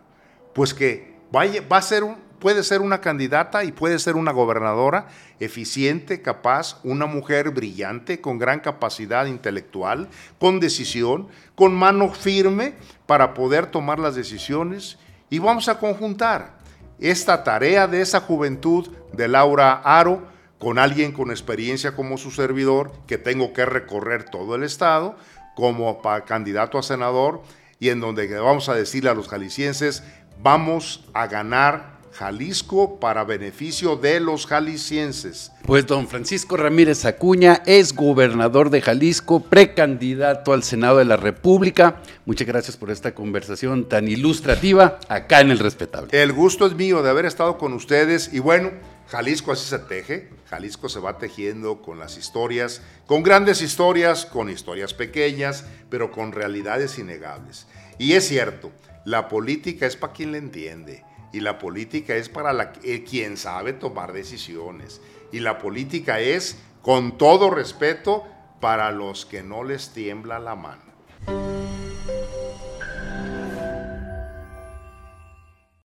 pues 0.53 0.73
que 0.73 1.15
va 1.33 1.77
a 1.77 1.81
ser 1.81 2.03
un, 2.03 2.24
puede 2.39 2.63
ser 2.63 2.81
una 2.81 3.01
candidata 3.01 3.63
y 3.63 3.71
puede 3.71 3.99
ser 3.99 4.15
una 4.15 4.31
gobernadora 4.31 5.07
eficiente, 5.39 6.21
capaz, 6.21 6.79
una 6.83 7.05
mujer 7.05 7.49
brillante, 7.51 8.21
con 8.21 8.37
gran 8.37 8.59
capacidad 8.59 9.25
intelectual, 9.25 10.09
con 10.39 10.59
decisión, 10.59 11.27
con 11.55 11.73
mano 11.73 12.13
firme 12.13 12.75
para 13.05 13.33
poder 13.33 13.67
tomar 13.67 13.99
las 13.99 14.15
decisiones. 14.15 14.97
Y 15.29 15.39
vamos 15.39 15.67
a 15.69 15.79
conjuntar 15.79 16.57
esta 16.99 17.43
tarea 17.43 17.87
de 17.87 18.01
esa 18.01 18.21
juventud 18.21 18.89
de 19.13 19.27
Laura 19.27 19.81
Aro 19.83 20.27
con 20.59 20.79
alguien 20.79 21.11
con 21.11 21.31
experiencia 21.31 21.95
como 21.95 22.17
su 22.17 22.31
servidor, 22.31 22.91
que 23.07 23.17
tengo 23.17 23.53
que 23.53 23.65
recorrer 23.65 24.29
todo 24.29 24.55
el 24.55 24.63
estado 24.63 25.15
como 25.55 26.01
candidato 26.25 26.77
a 26.77 26.83
senador 26.83 27.41
y 27.79 27.89
en 27.89 27.99
donde 27.99 28.27
vamos 28.39 28.69
a 28.69 28.73
decirle 28.73 29.09
a 29.09 29.13
los 29.13 29.27
jaliscienses, 29.27 30.03
vamos 30.41 31.05
a 31.13 31.27
ganar 31.27 31.94
Jalisco 32.15 32.97
para 32.97 33.25
beneficio 33.25 33.97
de 33.97 34.21
los 34.21 34.47
jaliscienses. 34.47 35.51
Pues 35.63 35.85
don 35.85 36.07
Francisco 36.07 36.55
Ramírez 36.55 37.03
Acuña 37.03 37.61
es 37.65 37.93
gobernador 37.93 38.69
de 38.69 38.81
Jalisco, 38.81 39.41
precandidato 39.41 40.53
al 40.53 40.63
Senado 40.63 40.99
de 40.99 41.05
la 41.05 41.17
República. 41.17 42.01
Muchas 42.25 42.47
gracias 42.47 42.77
por 42.77 42.89
esta 42.89 43.13
conversación 43.13 43.89
tan 43.89 44.07
ilustrativa 44.07 44.97
acá 45.09 45.41
en 45.41 45.51
El 45.51 45.59
Respetable. 45.59 46.09
El 46.13 46.31
gusto 46.31 46.65
es 46.65 46.73
mío 46.73 47.03
de 47.03 47.09
haber 47.09 47.25
estado 47.25 47.57
con 47.57 47.73
ustedes 47.73 48.33
y 48.33 48.39
bueno, 48.39 48.71
Jalisco 49.09 49.51
así 49.51 49.67
se 49.67 49.79
teje, 49.79 50.29
Jalisco 50.49 50.87
se 50.87 51.01
va 51.01 51.17
tejiendo 51.17 51.81
con 51.81 51.99
las 51.99 52.17
historias, 52.17 52.81
con 53.07 53.23
grandes 53.23 53.61
historias, 53.61 54.25
con 54.25 54.49
historias 54.49 54.93
pequeñas, 54.93 55.65
pero 55.89 56.11
con 56.11 56.31
realidades 56.31 56.97
innegables. 56.97 57.67
Y 57.97 58.13
es 58.13 58.25
cierto, 58.25 58.71
la 59.03 59.27
política 59.27 59.85
es 59.85 59.97
para 59.97 60.13
quien 60.13 60.31
le 60.31 60.37
entiende 60.37 61.03
y 61.35 61.41
la 61.41 61.59
política 61.59 62.15
es 62.15 62.29
para 62.29 62.71
eh, 62.81 63.03
quien 63.03 63.35
sabe 63.35 63.73
tomar 63.73 64.13
decisiones. 64.13 65.01
Y 65.33 65.41
la 65.41 65.59
política 65.59 66.21
es, 66.21 66.57
con 66.81 67.17
todo 67.17 67.49
respeto, 67.49 68.23
para 68.61 68.89
los 68.93 69.25
que 69.25 69.43
no 69.43 69.65
les 69.65 69.89
tiembla 69.89 70.39
la 70.39 70.55
mano. 70.55 70.81